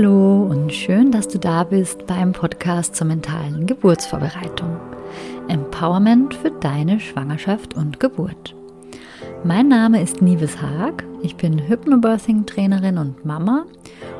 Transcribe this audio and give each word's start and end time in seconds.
Hallo 0.00 0.44
und 0.44 0.72
schön, 0.72 1.10
dass 1.10 1.26
du 1.26 1.40
da 1.40 1.64
bist 1.64 2.06
beim 2.06 2.30
Podcast 2.30 2.94
zur 2.94 3.08
mentalen 3.08 3.66
Geburtsvorbereitung. 3.66 4.76
Empowerment 5.48 6.34
für 6.34 6.52
deine 6.52 7.00
Schwangerschaft 7.00 7.74
und 7.74 7.98
Geburt. 7.98 8.54
Mein 9.42 9.66
Name 9.66 10.00
ist 10.00 10.22
Nives 10.22 10.62
Haag. 10.62 11.02
Ich 11.20 11.34
bin 11.34 11.66
Hypnobirthing 11.66 12.46
Trainerin 12.46 12.96
und 12.96 13.24
Mama 13.24 13.66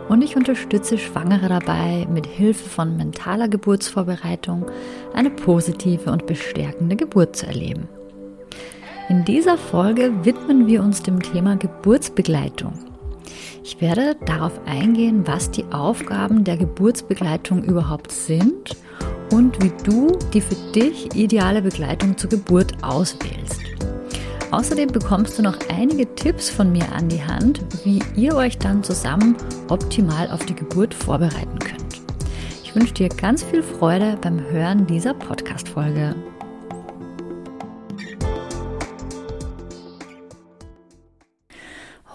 und 0.08 0.22
ich 0.22 0.34
unterstütze 0.34 0.98
Schwangere 0.98 1.48
dabei, 1.48 2.08
mit 2.12 2.26
Hilfe 2.26 2.68
von 2.68 2.96
mentaler 2.96 3.46
Geburtsvorbereitung 3.46 4.66
eine 5.14 5.30
positive 5.30 6.10
und 6.10 6.26
bestärkende 6.26 6.96
Geburt 6.96 7.36
zu 7.36 7.46
erleben. 7.46 7.88
In 9.08 9.24
dieser 9.24 9.56
Folge 9.56 10.24
widmen 10.24 10.66
wir 10.66 10.82
uns 10.82 11.04
dem 11.04 11.22
Thema 11.22 11.54
Geburtsbegleitung. 11.54 12.72
Ich 13.70 13.82
werde 13.82 14.16
darauf 14.24 14.58
eingehen, 14.64 15.26
was 15.26 15.50
die 15.50 15.66
Aufgaben 15.72 16.42
der 16.42 16.56
Geburtsbegleitung 16.56 17.62
überhaupt 17.62 18.10
sind 18.10 18.74
und 19.30 19.62
wie 19.62 19.70
du 19.84 20.18
die 20.32 20.40
für 20.40 20.54
dich 20.72 21.14
ideale 21.14 21.60
Begleitung 21.60 22.16
zur 22.16 22.30
Geburt 22.30 22.72
auswählst. 22.82 23.60
Außerdem 24.52 24.90
bekommst 24.90 25.38
du 25.38 25.42
noch 25.42 25.58
einige 25.68 26.14
Tipps 26.14 26.48
von 26.48 26.72
mir 26.72 26.90
an 26.92 27.10
die 27.10 27.22
Hand, 27.22 27.60
wie 27.84 28.00
ihr 28.16 28.34
euch 28.36 28.56
dann 28.56 28.82
zusammen 28.82 29.36
optimal 29.68 30.30
auf 30.30 30.46
die 30.46 30.54
Geburt 30.54 30.94
vorbereiten 30.94 31.58
könnt. 31.58 32.00
Ich 32.64 32.74
wünsche 32.74 32.94
dir 32.94 33.10
ganz 33.10 33.42
viel 33.42 33.62
Freude 33.62 34.16
beim 34.22 34.40
Hören 34.48 34.86
dieser 34.86 35.12
Podcast-Folge. 35.12 36.14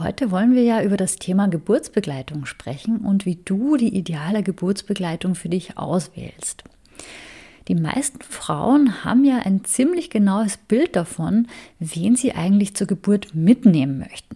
Heute 0.03 0.31
wollen 0.31 0.53
wir 0.53 0.63
ja 0.63 0.84
über 0.84 0.98
das 0.98 1.16
Thema 1.16 1.48
Geburtsbegleitung 1.48 2.45
sprechen 2.45 2.97
und 3.05 3.25
wie 3.25 3.38
du 3.38 3.77
die 3.77 3.95
ideale 3.95 4.44
Geburtsbegleitung 4.44 5.33
für 5.33 5.47
dich 5.47 5.77
auswählst. 5.77 6.66
Die 7.69 7.75
meisten 7.75 8.22
Frauen 8.22 9.05
haben 9.05 9.23
ja 9.23 9.38
ein 9.45 9.64
ziemlich 9.64 10.09
genaues 10.09 10.58
Bild 10.58 10.97
davon, 10.97 11.47
wen 11.80 12.17
sie 12.17 12.33
eigentlich 12.33 12.75
zur 12.75 12.86
Geburt 12.86 13.33
mitnehmen 13.33 13.97
möchten. 13.97 14.36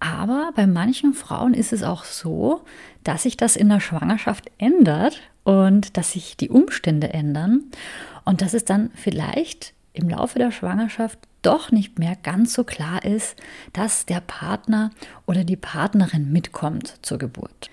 Aber 0.00 0.52
bei 0.54 0.66
manchen 0.66 1.14
Frauen 1.14 1.54
ist 1.54 1.72
es 1.72 1.82
auch 1.82 2.04
so, 2.04 2.60
dass 3.04 3.22
sich 3.22 3.38
das 3.38 3.56
in 3.56 3.70
der 3.70 3.80
Schwangerschaft 3.80 4.50
ändert 4.58 5.22
und 5.44 5.96
dass 5.96 6.12
sich 6.12 6.36
die 6.36 6.50
Umstände 6.50 7.14
ändern 7.14 7.64
und 8.26 8.42
dass 8.42 8.52
es 8.52 8.66
dann 8.66 8.90
vielleicht 8.94 9.72
im 9.92 10.08
Laufe 10.08 10.38
der 10.38 10.52
Schwangerschaft 10.52 11.18
doch 11.42 11.70
nicht 11.70 11.98
mehr 11.98 12.16
ganz 12.16 12.52
so 12.52 12.64
klar 12.64 13.04
ist, 13.04 13.36
dass 13.72 14.06
der 14.06 14.20
Partner 14.20 14.90
oder 15.26 15.44
die 15.44 15.56
Partnerin 15.56 16.32
mitkommt 16.32 16.98
zur 17.02 17.18
Geburt. 17.18 17.70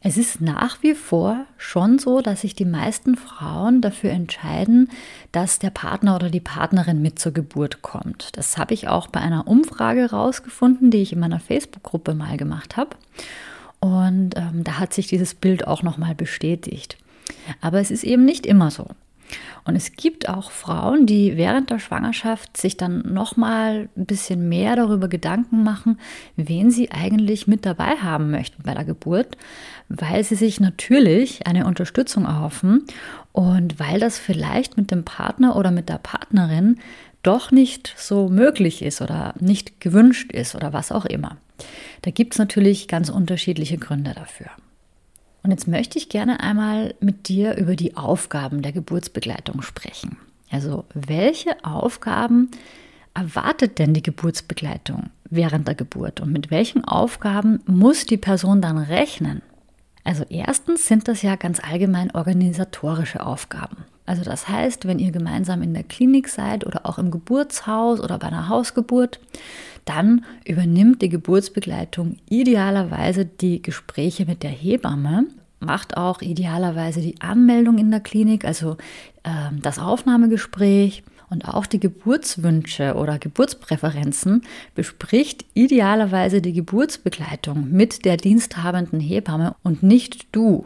Es 0.00 0.16
ist 0.16 0.40
nach 0.40 0.84
wie 0.84 0.94
vor 0.94 1.46
schon 1.56 1.98
so, 1.98 2.20
dass 2.20 2.42
sich 2.42 2.54
die 2.54 2.64
meisten 2.64 3.16
Frauen 3.16 3.80
dafür 3.80 4.10
entscheiden, 4.10 4.88
dass 5.32 5.58
der 5.58 5.70
Partner 5.70 6.14
oder 6.14 6.30
die 6.30 6.40
Partnerin 6.40 7.02
mit 7.02 7.18
zur 7.18 7.32
Geburt 7.32 7.82
kommt. 7.82 8.36
Das 8.36 8.56
habe 8.56 8.72
ich 8.72 8.86
auch 8.86 9.08
bei 9.08 9.20
einer 9.20 9.48
Umfrage 9.48 10.02
herausgefunden, 10.02 10.92
die 10.92 10.98
ich 10.98 11.12
in 11.12 11.18
meiner 11.18 11.40
Facebook-Gruppe 11.40 12.14
mal 12.14 12.36
gemacht 12.36 12.76
habe. 12.76 12.90
Und 13.80 14.36
ähm, 14.36 14.62
da 14.62 14.78
hat 14.78 14.94
sich 14.94 15.08
dieses 15.08 15.34
Bild 15.34 15.66
auch 15.66 15.82
nochmal 15.82 16.14
bestätigt. 16.14 16.98
Aber 17.60 17.80
es 17.80 17.90
ist 17.90 18.04
eben 18.04 18.24
nicht 18.24 18.46
immer 18.46 18.70
so. 18.70 18.86
Und 19.64 19.74
es 19.76 19.92
gibt 19.92 20.28
auch 20.28 20.50
Frauen, 20.50 21.06
die 21.06 21.36
während 21.36 21.70
der 21.70 21.78
Schwangerschaft 21.78 22.56
sich 22.56 22.76
dann 22.76 23.12
nochmal 23.12 23.88
ein 23.96 24.06
bisschen 24.06 24.48
mehr 24.48 24.76
darüber 24.76 25.08
Gedanken 25.08 25.64
machen, 25.64 25.98
wen 26.36 26.70
sie 26.70 26.92
eigentlich 26.92 27.46
mit 27.46 27.66
dabei 27.66 27.96
haben 27.96 28.30
möchten 28.30 28.62
bei 28.62 28.74
der 28.74 28.84
Geburt, 28.84 29.36
weil 29.88 30.22
sie 30.24 30.36
sich 30.36 30.60
natürlich 30.60 31.46
eine 31.46 31.66
Unterstützung 31.66 32.24
erhoffen 32.24 32.84
und 33.32 33.80
weil 33.80 33.98
das 33.98 34.18
vielleicht 34.18 34.76
mit 34.76 34.90
dem 34.90 35.04
Partner 35.04 35.56
oder 35.56 35.70
mit 35.70 35.88
der 35.88 35.98
Partnerin 35.98 36.78
doch 37.22 37.50
nicht 37.50 37.92
so 37.96 38.28
möglich 38.28 38.82
ist 38.82 39.02
oder 39.02 39.34
nicht 39.40 39.80
gewünscht 39.80 40.30
ist 40.32 40.54
oder 40.54 40.72
was 40.72 40.92
auch 40.92 41.04
immer. 41.04 41.36
Da 42.02 42.12
gibt 42.12 42.34
es 42.34 42.38
natürlich 42.38 42.86
ganz 42.86 43.08
unterschiedliche 43.08 43.78
Gründe 43.78 44.14
dafür. 44.14 44.46
Und 45.46 45.52
jetzt 45.52 45.68
möchte 45.68 45.96
ich 45.96 46.08
gerne 46.08 46.40
einmal 46.40 46.96
mit 46.98 47.28
dir 47.28 47.56
über 47.56 47.76
die 47.76 47.96
Aufgaben 47.96 48.62
der 48.62 48.72
Geburtsbegleitung 48.72 49.62
sprechen. 49.62 50.16
Also 50.50 50.82
welche 50.92 51.64
Aufgaben 51.64 52.50
erwartet 53.14 53.78
denn 53.78 53.94
die 53.94 54.02
Geburtsbegleitung 54.02 55.10
während 55.30 55.68
der 55.68 55.76
Geburt 55.76 56.18
und 56.18 56.32
mit 56.32 56.50
welchen 56.50 56.84
Aufgaben 56.84 57.60
muss 57.64 58.06
die 58.06 58.16
Person 58.16 58.60
dann 58.60 58.76
rechnen? 58.76 59.40
Also 60.02 60.24
erstens 60.28 60.86
sind 60.86 61.06
das 61.06 61.22
ja 61.22 61.36
ganz 61.36 61.60
allgemein 61.60 62.12
organisatorische 62.12 63.24
Aufgaben. 63.24 63.84
Also 64.06 64.22
das 64.22 64.48
heißt, 64.48 64.86
wenn 64.86 64.98
ihr 64.98 65.10
gemeinsam 65.10 65.62
in 65.62 65.74
der 65.74 65.82
Klinik 65.82 66.28
seid 66.28 66.64
oder 66.64 66.86
auch 66.86 66.98
im 66.98 67.10
Geburtshaus 67.10 68.00
oder 68.00 68.18
bei 68.18 68.28
einer 68.28 68.48
Hausgeburt, 68.48 69.20
dann 69.84 70.24
übernimmt 70.44 71.02
die 71.02 71.08
Geburtsbegleitung 71.08 72.16
idealerweise 72.28 73.24
die 73.24 73.60
Gespräche 73.62 74.24
mit 74.24 74.42
der 74.42 74.50
Hebamme, 74.50 75.26
macht 75.60 75.96
auch 75.96 76.22
idealerweise 76.22 77.00
die 77.00 77.20
Anmeldung 77.20 77.78
in 77.78 77.90
der 77.90 78.00
Klinik, 78.00 78.44
also 78.44 78.76
äh, 79.24 79.50
das 79.60 79.78
Aufnahmegespräch 79.78 81.02
und 81.30 81.48
auch 81.48 81.66
die 81.66 81.80
Geburtswünsche 81.80 82.94
oder 82.94 83.18
Geburtspräferenzen 83.18 84.42
bespricht 84.74 85.44
idealerweise 85.54 86.40
die 86.40 86.52
Geburtsbegleitung 86.52 87.70
mit 87.70 88.04
der 88.04 88.16
diensthabenden 88.16 89.00
Hebamme 89.00 89.56
und 89.62 89.82
nicht 89.82 90.26
du 90.32 90.64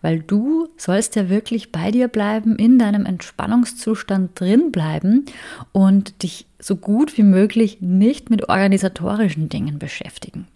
weil 0.00 0.20
du 0.20 0.68
sollst 0.76 1.16
ja 1.16 1.28
wirklich 1.28 1.72
bei 1.72 1.90
dir 1.90 2.08
bleiben, 2.08 2.56
in 2.56 2.78
deinem 2.78 3.06
Entspannungszustand 3.06 4.38
drin 4.38 4.72
bleiben 4.72 5.26
und 5.72 6.22
dich 6.22 6.46
so 6.58 6.76
gut 6.76 7.16
wie 7.16 7.22
möglich 7.22 7.78
nicht 7.80 8.30
mit 8.30 8.48
organisatorischen 8.48 9.48
Dingen 9.48 9.78
beschäftigen. 9.78 10.46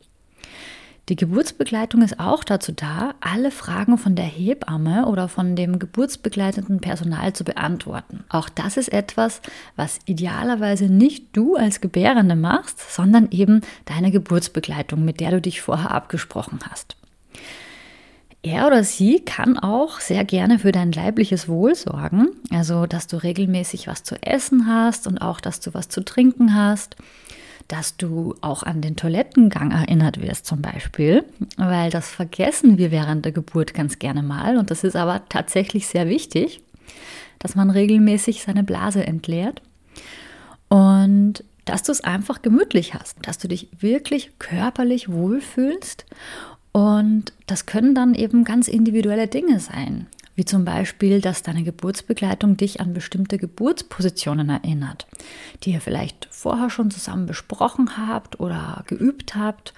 Die 1.08 1.14
Geburtsbegleitung 1.14 2.02
ist 2.02 2.18
auch 2.18 2.42
dazu 2.42 2.72
da, 2.72 3.14
alle 3.20 3.52
Fragen 3.52 3.96
von 3.96 4.16
der 4.16 4.24
Hebamme 4.24 5.06
oder 5.06 5.28
von 5.28 5.54
dem 5.54 5.78
geburtsbegleitenden 5.78 6.80
Personal 6.80 7.32
zu 7.32 7.44
beantworten. 7.44 8.24
Auch 8.28 8.48
das 8.48 8.76
ist 8.76 8.92
etwas, 8.92 9.40
was 9.76 10.00
idealerweise 10.06 10.86
nicht 10.86 11.26
du 11.32 11.54
als 11.54 11.80
Gebärende 11.80 12.34
machst, 12.34 12.92
sondern 12.92 13.28
eben 13.30 13.60
deine 13.84 14.10
Geburtsbegleitung, 14.10 15.04
mit 15.04 15.20
der 15.20 15.30
du 15.30 15.40
dich 15.40 15.60
vorher 15.60 15.92
abgesprochen 15.92 16.58
hast. 16.68 16.96
Er 18.42 18.66
oder 18.66 18.82
sie 18.82 19.20
kann 19.20 19.58
auch 19.58 20.00
sehr 20.00 20.24
gerne 20.24 20.58
für 20.58 20.72
dein 20.72 20.90
leibliches 20.90 21.48
Wohl 21.48 21.76
sorgen, 21.76 22.28
also 22.50 22.86
dass 22.86 23.06
du 23.06 23.16
regelmäßig 23.16 23.86
was 23.86 24.02
zu 24.02 24.20
essen 24.22 24.66
hast 24.66 25.06
und 25.06 25.18
auch, 25.18 25.40
dass 25.40 25.60
du 25.60 25.72
was 25.72 25.88
zu 25.88 26.04
trinken 26.04 26.54
hast, 26.54 26.96
dass 27.68 27.96
du 27.96 28.34
auch 28.40 28.62
an 28.62 28.80
den 28.80 28.96
Toilettengang 28.96 29.72
erinnert 29.72 30.20
wirst 30.20 30.46
zum 30.46 30.62
Beispiel, 30.62 31.24
weil 31.56 31.90
das 31.90 32.08
vergessen 32.08 32.78
wir 32.78 32.90
während 32.90 33.24
der 33.24 33.32
Geburt 33.32 33.74
ganz 33.74 33.98
gerne 33.98 34.22
mal 34.22 34.56
und 34.56 34.70
das 34.70 34.84
ist 34.84 34.96
aber 34.96 35.22
tatsächlich 35.28 35.86
sehr 35.86 36.08
wichtig, 36.08 36.60
dass 37.38 37.54
man 37.54 37.70
regelmäßig 37.70 38.42
seine 38.42 38.62
Blase 38.62 39.04
entleert 39.06 39.62
und 40.68 41.44
dass 41.64 41.82
du 41.82 41.90
es 41.90 42.02
einfach 42.02 42.42
gemütlich 42.42 42.94
hast, 42.94 43.18
dass 43.22 43.38
du 43.38 43.48
dich 43.48 43.68
wirklich 43.80 44.38
körperlich 44.38 45.10
wohlfühlst 45.10 46.06
und 46.72 47.32
das 47.46 47.66
können 47.66 47.94
dann 47.94 48.14
eben 48.14 48.44
ganz 48.44 48.68
individuelle 48.68 49.26
Dinge 49.26 49.60
sein, 49.60 50.06
wie 50.36 50.44
zum 50.44 50.64
Beispiel, 50.64 51.20
dass 51.20 51.42
deine 51.42 51.64
Geburtsbegleitung 51.64 52.56
dich 52.56 52.80
an 52.80 52.92
bestimmte 52.92 53.38
Geburtspositionen 53.38 54.50
erinnert, 54.50 55.06
die 55.64 55.72
ihr 55.72 55.80
vielleicht 55.80 56.28
vorher 56.30 56.70
schon 56.70 56.90
zusammen 56.90 57.26
besprochen 57.26 57.96
habt 57.96 58.38
oder 58.38 58.84
geübt 58.86 59.34
habt 59.34 59.72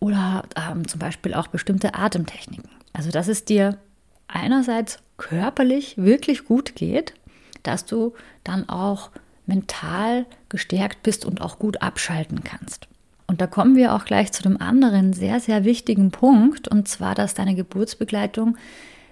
oder 0.00 0.44
ähm, 0.56 0.88
zum 0.88 0.98
Beispiel 0.98 1.34
auch 1.34 1.46
bestimmte 1.46 1.94
Atemtechniken. 1.94 2.70
Also 2.92 3.10
dass 3.10 3.28
es 3.28 3.44
dir 3.44 3.78
einerseits 4.26 4.98
körperlich 5.18 5.98
wirklich 5.98 6.44
gut 6.44 6.74
geht, 6.74 7.14
dass 7.62 7.84
du 7.84 8.14
dann 8.44 8.68
auch 8.68 9.10
mental 9.46 10.26
gestärkt 10.48 11.02
bist 11.02 11.24
und 11.24 11.40
auch 11.40 11.58
gut 11.58 11.82
abschalten 11.82 12.44
kannst. 12.44 12.88
Und 13.26 13.42
da 13.42 13.46
kommen 13.46 13.76
wir 13.76 13.94
auch 13.94 14.06
gleich 14.06 14.32
zu 14.32 14.42
dem 14.42 14.60
anderen 14.60 15.12
sehr, 15.12 15.38
sehr 15.40 15.64
wichtigen 15.64 16.10
Punkt, 16.10 16.66
und 16.66 16.88
zwar, 16.88 17.14
dass 17.14 17.34
deine 17.34 17.54
Geburtsbegleitung 17.54 18.56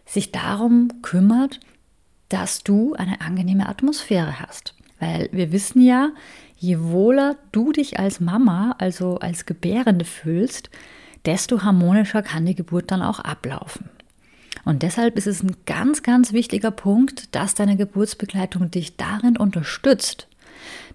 sich 0.06 0.32
darum 0.32 1.02
kümmert, 1.02 1.60
dass 2.28 2.62
du 2.62 2.94
eine 2.94 3.20
angenehme 3.20 3.68
Atmosphäre 3.68 4.40
hast. 4.40 4.74
Weil 4.98 5.28
wir 5.32 5.52
wissen 5.52 5.82
ja, 5.82 6.10
je 6.56 6.80
wohler 6.80 7.36
du 7.52 7.72
dich 7.72 7.98
als 7.98 8.20
Mama, 8.20 8.74
also 8.78 9.18
als 9.18 9.46
Gebärende 9.46 10.04
fühlst, 10.04 10.70
desto 11.26 11.62
harmonischer 11.62 12.22
kann 12.22 12.46
die 12.46 12.54
Geburt 12.54 12.90
dann 12.90 13.02
auch 13.02 13.20
ablaufen. 13.20 13.90
Und 14.64 14.82
deshalb 14.82 15.16
ist 15.16 15.26
es 15.26 15.42
ein 15.42 15.56
ganz, 15.66 16.02
ganz 16.02 16.32
wichtiger 16.32 16.70
Punkt, 16.70 17.34
dass 17.34 17.54
deine 17.54 17.76
Geburtsbegleitung 17.76 18.70
dich 18.70 18.96
darin 18.96 19.36
unterstützt, 19.36 20.28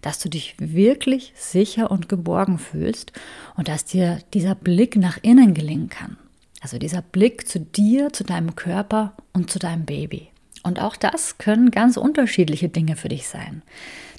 dass 0.02 0.20
du 0.20 0.30
dich 0.30 0.56
wirklich 0.60 1.32
sicher 1.36 1.92
und 1.92 2.10
geborgen 2.10 2.60
fühlst 2.60 3.14
und 3.56 3.68
dass 3.68 3.86
dir 3.86 4.20
dieser 4.34 4.56
Blick 4.56 4.98
nach 4.98 5.20
innen 5.22 5.54
gelingen 5.54 5.90
kann. 5.90 6.18
Also 6.62 6.78
dieser 6.78 7.02
Blick 7.02 7.48
zu 7.48 7.60
dir, 7.60 8.14
zu 8.14 8.24
deinem 8.24 8.56
Körper 8.56 9.14
und 9.34 9.50
zu 9.50 9.60
deinem 9.60 9.86
Baby. 9.86 10.30
Und 10.64 10.80
auch 10.80 10.96
das 10.96 11.40
können 11.40 11.72
ganz 11.72 11.98
unterschiedliche 11.98 12.70
Dinge 12.70 12.96
für 12.96 13.10
dich 13.10 13.28
sein. 13.28 13.64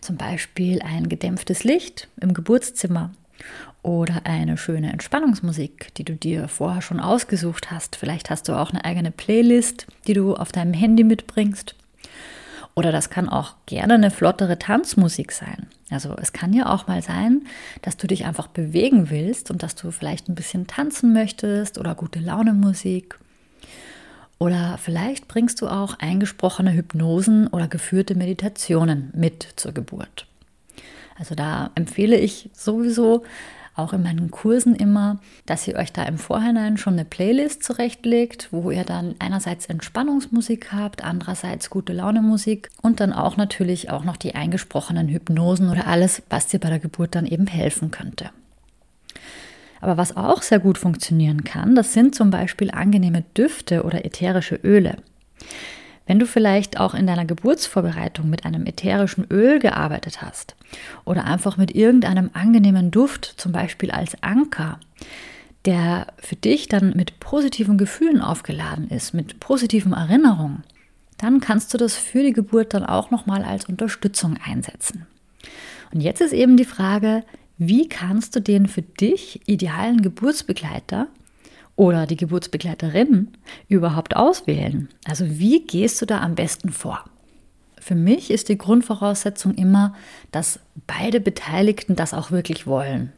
Zum 0.00 0.16
Beispiel 0.16 0.82
ein 0.82 1.08
gedämpftes 1.08 1.62
Licht 1.62 2.08
im 2.20 2.34
Geburtszimmer 2.34 3.12
oder 3.82 4.22
eine 4.24 4.56
schöne 4.56 4.92
Entspannungsmusik, 4.92 5.94
die 5.94 6.04
du 6.04 6.14
dir 6.14 6.48
vorher 6.48 6.82
schon 6.82 7.00
ausgesucht 7.00 7.70
hast. 7.70 7.96
Vielleicht 7.96 8.30
hast 8.30 8.48
du 8.48 8.58
auch 8.58 8.70
eine 8.70 8.84
eigene 8.84 9.12
Playlist, 9.12 9.86
die 10.08 10.14
du 10.14 10.34
auf 10.34 10.50
deinem 10.50 10.74
Handy 10.74 11.04
mitbringst. 11.04 11.76
Oder 12.74 12.90
das 12.90 13.10
kann 13.10 13.28
auch 13.28 13.54
gerne 13.66 13.94
eine 13.94 14.10
flottere 14.10 14.58
Tanzmusik 14.58 15.32
sein. 15.32 15.66
Also 15.90 16.16
es 16.16 16.32
kann 16.32 16.54
ja 16.54 16.72
auch 16.72 16.86
mal 16.86 17.02
sein, 17.02 17.42
dass 17.82 17.98
du 17.98 18.06
dich 18.06 18.24
einfach 18.24 18.46
bewegen 18.46 19.10
willst 19.10 19.50
und 19.50 19.62
dass 19.62 19.74
du 19.74 19.90
vielleicht 19.90 20.28
ein 20.28 20.34
bisschen 20.34 20.66
tanzen 20.66 21.12
möchtest 21.12 21.76
oder 21.78 21.94
gute 21.94 22.18
Laune 22.18 22.54
Musik. 22.54 23.18
Oder 24.38 24.78
vielleicht 24.78 25.28
bringst 25.28 25.60
du 25.60 25.68
auch 25.68 25.98
eingesprochene 25.98 26.72
Hypnosen 26.72 27.46
oder 27.46 27.68
geführte 27.68 28.14
Meditationen 28.14 29.12
mit 29.14 29.46
zur 29.56 29.72
Geburt. 29.72 30.26
Also 31.18 31.34
da 31.34 31.70
empfehle 31.74 32.16
ich 32.16 32.50
sowieso 32.52 33.22
auch 33.74 33.92
in 33.92 34.02
meinen 34.02 34.30
Kursen 34.30 34.74
immer, 34.74 35.18
dass 35.46 35.66
ihr 35.66 35.76
euch 35.76 35.92
da 35.92 36.04
im 36.04 36.18
Vorhinein 36.18 36.76
schon 36.76 36.94
eine 36.94 37.04
Playlist 37.04 37.62
zurechtlegt, 37.62 38.48
wo 38.50 38.70
ihr 38.70 38.84
dann 38.84 39.14
einerseits 39.18 39.66
Entspannungsmusik 39.66 40.72
habt, 40.72 41.02
andererseits 41.04 41.70
gute 41.70 41.92
Laune 41.92 42.22
Musik 42.22 42.70
und 42.82 43.00
dann 43.00 43.12
auch 43.12 43.36
natürlich 43.36 43.90
auch 43.90 44.04
noch 44.04 44.16
die 44.16 44.34
eingesprochenen 44.34 45.08
Hypnosen 45.08 45.70
oder 45.70 45.86
alles, 45.86 46.22
was 46.28 46.46
dir 46.46 46.60
bei 46.60 46.68
der 46.68 46.80
Geburt 46.80 47.14
dann 47.14 47.26
eben 47.26 47.46
helfen 47.46 47.90
könnte. 47.90 48.30
Aber 49.80 49.96
was 49.96 50.16
auch 50.16 50.42
sehr 50.42 50.60
gut 50.60 50.78
funktionieren 50.78 51.42
kann, 51.42 51.74
das 51.74 51.92
sind 51.92 52.14
zum 52.14 52.30
Beispiel 52.30 52.70
angenehme 52.70 53.24
Düfte 53.36 53.82
oder 53.82 54.04
ätherische 54.04 54.54
Öle. 54.54 54.98
Wenn 56.06 56.18
du 56.18 56.26
vielleicht 56.26 56.80
auch 56.80 56.94
in 56.94 57.06
deiner 57.06 57.24
Geburtsvorbereitung 57.24 58.28
mit 58.28 58.44
einem 58.44 58.66
ätherischen 58.66 59.26
Öl 59.30 59.58
gearbeitet 59.60 60.20
hast 60.20 60.56
oder 61.04 61.24
einfach 61.24 61.56
mit 61.56 61.74
irgendeinem 61.74 62.30
angenehmen 62.32 62.90
Duft, 62.90 63.24
zum 63.36 63.52
Beispiel 63.52 63.90
als 63.90 64.20
Anker, 64.22 64.80
der 65.64 66.08
für 66.18 66.36
dich 66.36 66.68
dann 66.68 66.94
mit 66.96 67.20
positiven 67.20 67.78
Gefühlen 67.78 68.20
aufgeladen 68.20 68.88
ist, 68.88 69.14
mit 69.14 69.38
positiven 69.38 69.92
Erinnerungen, 69.92 70.64
dann 71.18 71.40
kannst 71.40 71.72
du 71.72 71.78
das 71.78 71.96
für 71.96 72.22
die 72.22 72.32
Geburt 72.32 72.74
dann 72.74 72.84
auch 72.84 73.12
nochmal 73.12 73.44
als 73.44 73.66
Unterstützung 73.66 74.36
einsetzen. 74.44 75.06
Und 75.94 76.00
jetzt 76.00 76.20
ist 76.20 76.32
eben 76.32 76.56
die 76.56 76.64
Frage, 76.64 77.22
wie 77.58 77.88
kannst 77.88 78.34
du 78.34 78.40
den 78.40 78.66
für 78.66 78.82
dich 78.82 79.40
idealen 79.46 80.02
Geburtsbegleiter 80.02 81.06
oder 81.76 82.06
die 82.06 82.16
Geburtsbegleiterin 82.16 83.28
überhaupt 83.68 84.16
auswählen? 84.16 84.88
Also 85.04 85.24
wie 85.28 85.64
gehst 85.64 86.00
du 86.02 86.06
da 86.06 86.20
am 86.20 86.34
besten 86.34 86.70
vor? 86.70 87.04
Für 87.78 87.94
mich 87.94 88.30
ist 88.30 88.48
die 88.48 88.58
Grundvoraussetzung 88.58 89.54
immer, 89.54 89.94
dass 90.30 90.60
beide 90.86 91.20
Beteiligten 91.20 91.96
das 91.96 92.14
auch 92.14 92.30
wirklich 92.30 92.66
wollen. 92.66 93.12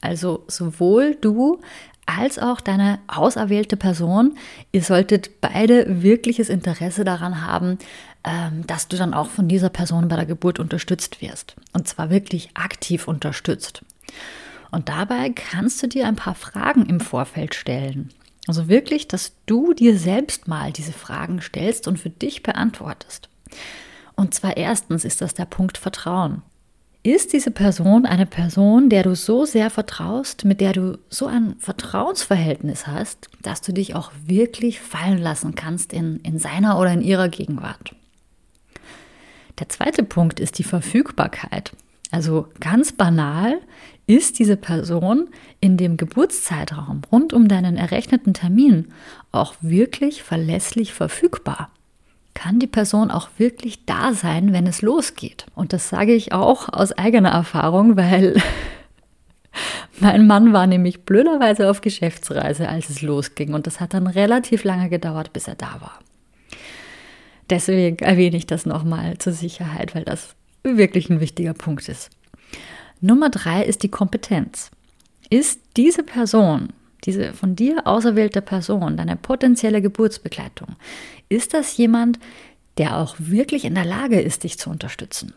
Also 0.00 0.44
sowohl 0.48 1.16
du 1.20 1.60
als 2.06 2.38
auch 2.38 2.60
deine 2.60 2.98
auserwählte 3.06 3.76
Person, 3.76 4.36
ihr 4.72 4.82
solltet 4.82 5.40
beide 5.40 6.02
wirkliches 6.02 6.48
Interesse 6.48 7.04
daran 7.04 7.46
haben, 7.46 7.78
ähm, 8.24 8.66
dass 8.66 8.88
du 8.88 8.96
dann 8.96 9.12
auch 9.14 9.28
von 9.28 9.46
dieser 9.46 9.68
Person 9.68 10.08
bei 10.08 10.16
der 10.16 10.26
Geburt 10.26 10.58
unterstützt 10.58 11.20
wirst. 11.20 11.54
Und 11.72 11.86
zwar 11.86 12.10
wirklich 12.10 12.50
aktiv 12.54 13.06
unterstützt. 13.08 13.82
Und 14.70 14.88
dabei 14.88 15.30
kannst 15.30 15.82
du 15.82 15.88
dir 15.88 16.06
ein 16.06 16.16
paar 16.16 16.34
Fragen 16.34 16.86
im 16.86 17.00
Vorfeld 17.00 17.54
stellen. 17.54 18.10
Also 18.46 18.68
wirklich, 18.68 19.08
dass 19.08 19.32
du 19.46 19.74
dir 19.74 19.98
selbst 19.98 20.48
mal 20.48 20.72
diese 20.72 20.92
Fragen 20.92 21.40
stellst 21.40 21.86
und 21.86 21.98
für 21.98 22.10
dich 22.10 22.42
beantwortest. 22.42 23.28
Und 24.16 24.34
zwar 24.34 24.56
erstens 24.56 25.04
ist 25.04 25.20
das 25.20 25.34
der 25.34 25.44
Punkt 25.44 25.78
Vertrauen. 25.78 26.42
Ist 27.02 27.32
diese 27.32 27.50
Person 27.50 28.04
eine 28.04 28.26
Person, 28.26 28.90
der 28.90 29.04
du 29.04 29.14
so 29.14 29.44
sehr 29.44 29.70
vertraust, 29.70 30.44
mit 30.44 30.60
der 30.60 30.72
du 30.72 30.98
so 31.08 31.26
ein 31.26 31.54
Vertrauensverhältnis 31.58 32.86
hast, 32.86 33.30
dass 33.42 33.60
du 33.60 33.72
dich 33.72 33.94
auch 33.94 34.10
wirklich 34.26 34.80
fallen 34.80 35.18
lassen 35.18 35.54
kannst 35.54 35.92
in, 35.92 36.18
in 36.20 36.38
seiner 36.38 36.78
oder 36.78 36.92
in 36.92 37.00
ihrer 37.00 37.28
Gegenwart? 37.28 37.94
Der 39.58 39.68
zweite 39.68 40.02
Punkt 40.02 40.40
ist 40.40 40.58
die 40.58 40.64
Verfügbarkeit. 40.64 41.72
Also 42.10 42.48
ganz 42.60 42.92
banal, 42.92 43.58
ist 44.08 44.38
diese 44.38 44.56
Person 44.56 45.28
in 45.60 45.76
dem 45.76 45.98
Geburtszeitraum 45.98 47.02
rund 47.12 47.34
um 47.34 47.46
deinen 47.46 47.76
errechneten 47.76 48.32
Termin 48.32 48.88
auch 49.32 49.54
wirklich 49.60 50.22
verlässlich 50.22 50.94
verfügbar? 50.94 51.70
Kann 52.32 52.58
die 52.58 52.66
Person 52.66 53.10
auch 53.10 53.28
wirklich 53.36 53.84
da 53.84 54.14
sein, 54.14 54.54
wenn 54.54 54.66
es 54.66 54.80
losgeht? 54.80 55.44
Und 55.54 55.74
das 55.74 55.90
sage 55.90 56.14
ich 56.14 56.32
auch 56.32 56.70
aus 56.70 56.92
eigener 56.92 57.30
Erfahrung, 57.30 57.98
weil 57.98 58.40
mein 60.00 60.26
Mann 60.26 60.54
war 60.54 60.66
nämlich 60.66 61.02
blöderweise 61.02 61.68
auf 61.68 61.82
Geschäftsreise, 61.82 62.66
als 62.66 62.88
es 62.88 63.02
losging. 63.02 63.52
Und 63.52 63.66
das 63.66 63.78
hat 63.78 63.92
dann 63.92 64.06
relativ 64.06 64.64
lange 64.64 64.88
gedauert, 64.88 65.34
bis 65.34 65.48
er 65.48 65.56
da 65.56 65.80
war. 65.80 65.98
Deswegen 67.50 67.98
erwähne 67.98 68.36
ich 68.38 68.46
das 68.46 68.64
nochmal 68.64 69.18
zur 69.18 69.34
Sicherheit, 69.34 69.94
weil 69.94 70.04
das 70.04 70.34
wirklich 70.76 71.08
ein 71.10 71.20
wichtiger 71.20 71.54
Punkt 71.54 71.88
ist. 71.88 72.10
Nummer 73.00 73.30
drei 73.30 73.64
ist 73.64 73.82
die 73.82 73.90
Kompetenz. 73.90 74.70
Ist 75.30 75.60
diese 75.76 76.02
Person, 76.02 76.70
diese 77.04 77.32
von 77.32 77.54
dir 77.54 77.86
auserwählte 77.86 78.42
Person, 78.42 78.96
deine 78.96 79.16
potenzielle 79.16 79.82
Geburtsbegleitung, 79.82 80.76
ist 81.28 81.54
das 81.54 81.76
jemand, 81.76 82.18
der 82.76 82.96
auch 82.96 83.16
wirklich 83.18 83.64
in 83.64 83.74
der 83.74 83.84
Lage 83.84 84.20
ist, 84.20 84.44
dich 84.44 84.58
zu 84.58 84.70
unterstützen? 84.70 85.32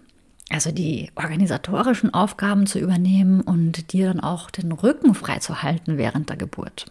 Also 0.50 0.72
die 0.72 1.12
organisatorischen 1.16 2.14
Aufgaben 2.14 2.66
zu 2.68 2.80
übernehmen 2.80 3.42
und 3.42 3.94
dir 3.94 4.08
dann 4.08 4.20
auch 4.20 4.52
den 4.52 4.72
Rücken 4.72 5.16
freizuhalten 5.16 5.98
während 5.98 6.30
der 6.30 6.38
Geburt. 6.38 6.88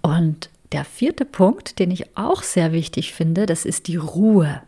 Und 0.00 0.48
der 0.72 0.84
vierte 0.84 1.26
Punkt, 1.26 1.78
den 1.78 1.90
ich 1.90 2.16
auch 2.16 2.42
sehr 2.42 2.72
wichtig 2.72 3.12
finde, 3.12 3.44
das 3.46 3.66
ist 3.66 3.88
die 3.88 3.96
Ruhe, 3.96 4.62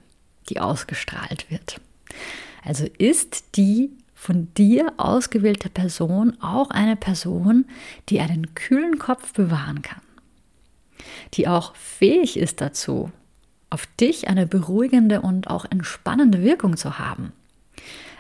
die 0.51 0.61
ausgestrahlt 0.61 1.51
wird. 1.51 1.81
Also 2.65 2.87
ist 2.99 3.57
die 3.57 3.91
von 4.15 4.49
dir 4.55 4.95
ausgewählte 4.97 5.69
Person 5.69 6.37
auch 6.41 6.71
eine 6.71 6.97
Person, 6.97 7.67
die 8.09 8.21
einen 8.21 8.55
kühlen 8.55 8.99
Kopf 8.99 9.35
bewahren 9.35 9.83
kann, 9.83 10.01
die 11.35 11.47
auch 11.47 11.77
fähig 11.77 12.39
ist 12.39 12.61
dazu, 12.61 13.11
auf 13.69 13.87
dich 14.01 14.29
eine 14.29 14.47
beruhigende 14.47 15.21
und 15.21 15.49
auch 15.49 15.67
entspannende 15.67 16.43
Wirkung 16.43 16.77
zu 16.77 16.99
haben. 16.99 17.33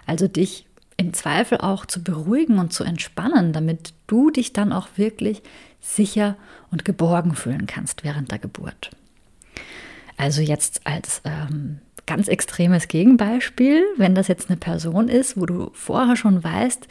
Also 0.05 0.29
dich 0.29 0.67
im 0.97 1.13
Zweifel 1.15 1.59
auch 1.59 1.87
zu 1.87 2.03
beruhigen 2.03 2.59
und 2.59 2.73
zu 2.73 2.85
entspannen, 2.85 3.53
damit 3.53 3.95
du 4.07 4.31
dich 4.31 4.53
dann 4.53 4.73
auch 4.73 4.89
wirklich 4.97 5.43
sicher 5.81 6.37
und 6.71 6.85
geborgen 6.85 7.35
fühlen 7.35 7.67
kannst 7.67 8.05
während 8.05 8.31
der 8.31 8.39
Geburt. 8.39 8.91
Also 10.17 10.41
jetzt 10.41 10.87
als 10.87 11.21
ähm, 11.25 11.81
ganz 12.07 12.29
extremes 12.29 12.89
Gegenbeispiel, 12.89 13.85
wenn 13.97 14.15
das 14.15 14.29
jetzt 14.29 14.51
eine 14.51 14.59
Person 14.59 15.09
ist, 15.09 15.37
wo 15.37 15.47
du 15.47 15.71
vorher 15.73 16.17
schon 16.17 16.43
weißt, 16.43 16.87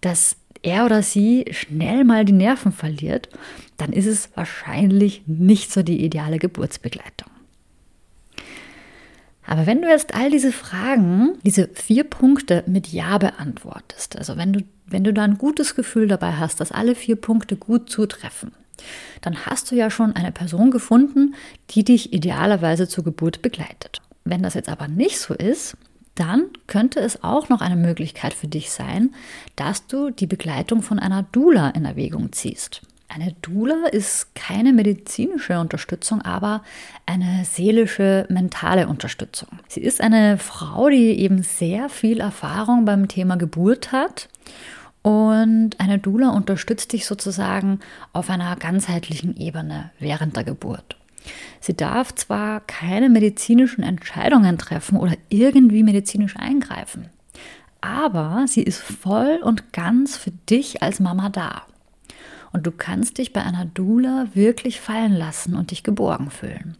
dass 0.00 0.36
er 0.62 0.86
oder 0.86 1.02
sie 1.02 1.44
schnell 1.50 2.04
mal 2.04 2.24
die 2.24 2.32
Nerven 2.32 2.72
verliert, 2.72 3.28
dann 3.76 3.92
ist 3.92 4.06
es 4.06 4.30
wahrscheinlich 4.34 5.22
nicht 5.26 5.70
so 5.70 5.82
die 5.82 6.04
ideale 6.04 6.38
Geburtsbegleitung. 6.38 7.30
Aber 9.46 9.66
wenn 9.66 9.82
du 9.82 9.88
jetzt 9.88 10.14
all 10.14 10.30
diese 10.30 10.52
Fragen, 10.52 11.36
diese 11.44 11.68
vier 11.68 12.04
Punkte 12.04 12.64
mit 12.66 12.88
Ja 12.88 13.18
beantwortest, 13.18 14.16
also 14.16 14.38
wenn 14.38 14.54
du, 14.54 14.60
wenn 14.86 15.04
du 15.04 15.12
da 15.12 15.22
ein 15.22 15.36
gutes 15.36 15.74
Gefühl 15.74 16.08
dabei 16.08 16.32
hast, 16.32 16.60
dass 16.60 16.72
alle 16.72 16.94
vier 16.94 17.16
Punkte 17.16 17.56
gut 17.56 17.90
zutreffen, 17.90 18.52
dann 19.20 19.46
hast 19.46 19.70
du 19.70 19.76
ja 19.76 19.90
schon 19.90 20.16
eine 20.16 20.32
Person 20.32 20.70
gefunden, 20.70 21.34
die 21.70 21.84
dich 21.84 22.12
idealerweise 22.12 22.88
zur 22.88 23.04
Geburt 23.04 23.42
begleitet. 23.42 24.00
Wenn 24.24 24.42
das 24.42 24.54
jetzt 24.54 24.68
aber 24.68 24.88
nicht 24.88 25.18
so 25.18 25.34
ist, 25.34 25.76
dann 26.14 26.46
könnte 26.66 27.00
es 27.00 27.22
auch 27.24 27.48
noch 27.48 27.60
eine 27.60 27.76
Möglichkeit 27.76 28.34
für 28.34 28.46
dich 28.46 28.70
sein, 28.70 29.14
dass 29.56 29.86
du 29.86 30.10
die 30.10 30.26
Begleitung 30.26 30.82
von 30.82 30.98
einer 30.98 31.24
Doula 31.32 31.70
in 31.70 31.84
Erwägung 31.84 32.32
ziehst. 32.32 32.82
Eine 33.08 33.34
Doula 33.42 33.86
ist 33.92 34.34
keine 34.34 34.72
medizinische 34.72 35.58
Unterstützung, 35.60 36.22
aber 36.22 36.62
eine 37.06 37.44
seelische, 37.44 38.26
mentale 38.28 38.88
Unterstützung. 38.88 39.48
Sie 39.68 39.80
ist 39.80 40.00
eine 40.00 40.38
Frau, 40.38 40.88
die 40.88 41.18
eben 41.20 41.42
sehr 41.42 41.88
viel 41.88 42.20
Erfahrung 42.20 42.84
beim 42.84 43.08
Thema 43.08 43.36
Geburt 43.36 43.92
hat 43.92 44.28
und 45.02 45.78
eine 45.78 45.98
Doula 45.98 46.30
unterstützt 46.30 46.92
dich 46.92 47.04
sozusagen 47.04 47.80
auf 48.14 48.30
einer 48.30 48.56
ganzheitlichen 48.56 49.36
Ebene 49.36 49.90
während 49.98 50.34
der 50.34 50.44
Geburt. 50.44 50.96
Sie 51.60 51.74
darf 51.74 52.14
zwar 52.14 52.60
keine 52.60 53.08
medizinischen 53.08 53.82
Entscheidungen 53.82 54.58
treffen 54.58 54.98
oder 54.98 55.16
irgendwie 55.28 55.82
medizinisch 55.82 56.36
eingreifen, 56.36 57.08
aber 57.80 58.44
sie 58.46 58.62
ist 58.62 58.80
voll 58.80 59.40
und 59.42 59.72
ganz 59.72 60.16
für 60.16 60.32
dich 60.48 60.82
als 60.82 61.00
Mama 61.00 61.28
da. 61.28 61.62
Und 62.52 62.66
du 62.66 62.70
kannst 62.70 63.18
dich 63.18 63.32
bei 63.32 63.42
einer 63.42 63.64
Doula 63.64 64.28
wirklich 64.34 64.80
fallen 64.80 65.12
lassen 65.12 65.56
und 65.56 65.70
dich 65.70 65.82
geborgen 65.82 66.30
fühlen. 66.30 66.76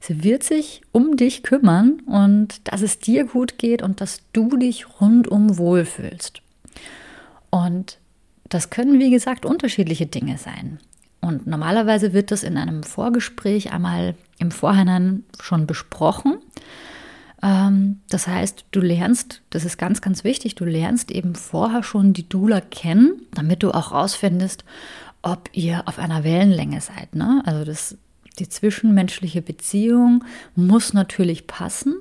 Sie 0.00 0.24
wird 0.24 0.42
sich 0.42 0.82
um 0.92 1.16
dich 1.16 1.42
kümmern 1.42 2.00
und 2.06 2.68
dass 2.68 2.82
es 2.82 2.98
dir 2.98 3.24
gut 3.24 3.58
geht 3.58 3.82
und 3.82 4.00
dass 4.00 4.20
du 4.32 4.56
dich 4.56 5.00
rundum 5.00 5.58
wohlfühlst. 5.58 6.42
Und 7.50 7.98
das 8.48 8.70
können, 8.70 8.98
wie 8.98 9.10
gesagt, 9.10 9.44
unterschiedliche 9.44 10.06
Dinge 10.06 10.38
sein. 10.38 10.78
Und 11.20 11.46
normalerweise 11.46 12.12
wird 12.12 12.30
das 12.30 12.42
in 12.42 12.56
einem 12.56 12.82
Vorgespräch 12.82 13.72
einmal 13.72 14.14
im 14.38 14.50
Vorhinein 14.50 15.24
schon 15.40 15.66
besprochen. 15.66 16.38
Ähm, 17.42 18.00
das 18.08 18.26
heißt, 18.26 18.66
du 18.70 18.80
lernst, 18.80 19.42
das 19.50 19.64
ist 19.64 19.78
ganz, 19.78 20.00
ganz 20.00 20.24
wichtig, 20.24 20.54
du 20.54 20.64
lernst 20.64 21.10
eben 21.10 21.34
vorher 21.34 21.82
schon 21.82 22.12
die 22.12 22.28
Dula 22.28 22.60
kennen, 22.60 23.22
damit 23.32 23.62
du 23.62 23.72
auch 23.72 23.92
rausfindest, 23.92 24.64
ob 25.22 25.50
ihr 25.52 25.82
auf 25.86 25.98
einer 25.98 26.24
Wellenlänge 26.24 26.80
seid. 26.80 27.14
Ne? 27.14 27.42
Also 27.44 27.64
das, 27.64 27.96
die 28.38 28.48
zwischenmenschliche 28.48 29.42
Beziehung 29.42 30.24
muss 30.54 30.92
natürlich 30.92 31.46
passen. 31.46 31.96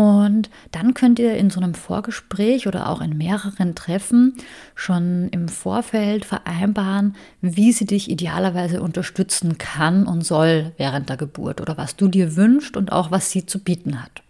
Und 0.00 0.48
dann 0.70 0.94
könnt 0.94 1.18
ihr 1.18 1.36
in 1.36 1.50
so 1.50 1.60
einem 1.60 1.74
Vorgespräch 1.74 2.66
oder 2.66 2.88
auch 2.88 3.02
in 3.02 3.18
mehreren 3.18 3.74
Treffen 3.74 4.32
schon 4.74 5.28
im 5.28 5.46
Vorfeld 5.46 6.24
vereinbaren, 6.24 7.16
wie 7.42 7.70
sie 7.72 7.84
dich 7.84 8.10
idealerweise 8.10 8.80
unterstützen 8.80 9.58
kann 9.58 10.06
und 10.06 10.22
soll 10.22 10.72
während 10.78 11.10
der 11.10 11.18
Geburt 11.18 11.60
oder 11.60 11.76
was 11.76 11.96
du 11.96 12.08
dir 12.08 12.34
wünschst 12.34 12.78
und 12.78 12.92
auch 12.92 13.10
was 13.10 13.30
sie 13.30 13.44
zu 13.44 13.58
bieten 13.58 14.02
hat. 14.02 14.22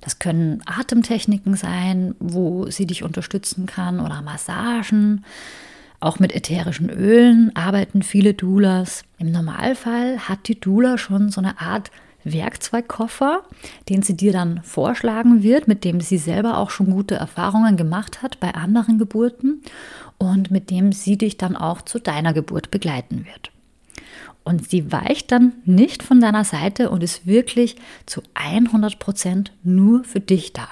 Das 0.00 0.18
können 0.18 0.62
Atemtechniken 0.66 1.54
sein, 1.54 2.16
wo 2.18 2.68
sie 2.70 2.86
dich 2.86 3.04
unterstützen 3.04 3.66
kann 3.66 4.00
oder 4.00 4.20
Massagen. 4.20 5.24
Auch 6.00 6.18
mit 6.18 6.34
ätherischen 6.34 6.90
Ölen 6.90 7.54
arbeiten 7.54 8.02
viele 8.02 8.34
Doulas. 8.34 9.04
Im 9.16 9.30
Normalfall 9.30 10.18
hat 10.18 10.48
die 10.48 10.58
Doula 10.58 10.98
schon 10.98 11.30
so 11.30 11.40
eine 11.40 11.60
Art 11.60 11.92
Werkzeugkoffer, 12.24 13.42
den 13.88 14.02
sie 14.02 14.16
dir 14.16 14.32
dann 14.32 14.62
vorschlagen 14.62 15.42
wird, 15.42 15.68
mit 15.68 15.84
dem 15.84 16.00
sie 16.00 16.18
selber 16.18 16.58
auch 16.58 16.70
schon 16.70 16.90
gute 16.90 17.14
Erfahrungen 17.14 17.76
gemacht 17.76 18.22
hat 18.22 18.40
bei 18.40 18.54
anderen 18.54 18.98
Geburten 18.98 19.62
und 20.18 20.50
mit 20.50 20.70
dem 20.70 20.92
sie 20.92 21.16
dich 21.16 21.36
dann 21.36 21.56
auch 21.56 21.82
zu 21.82 21.98
deiner 21.98 22.32
Geburt 22.32 22.70
begleiten 22.70 23.26
wird. 23.26 23.50
Und 24.44 24.68
sie 24.68 24.90
weicht 24.90 25.32
dann 25.32 25.52
nicht 25.64 26.02
von 26.02 26.20
deiner 26.20 26.44
Seite 26.44 26.90
und 26.90 27.02
ist 27.02 27.26
wirklich 27.26 27.76
zu 28.06 28.22
100 28.34 28.98
Prozent 28.98 29.52
nur 29.62 30.04
für 30.04 30.20
dich 30.20 30.52
da. 30.52 30.68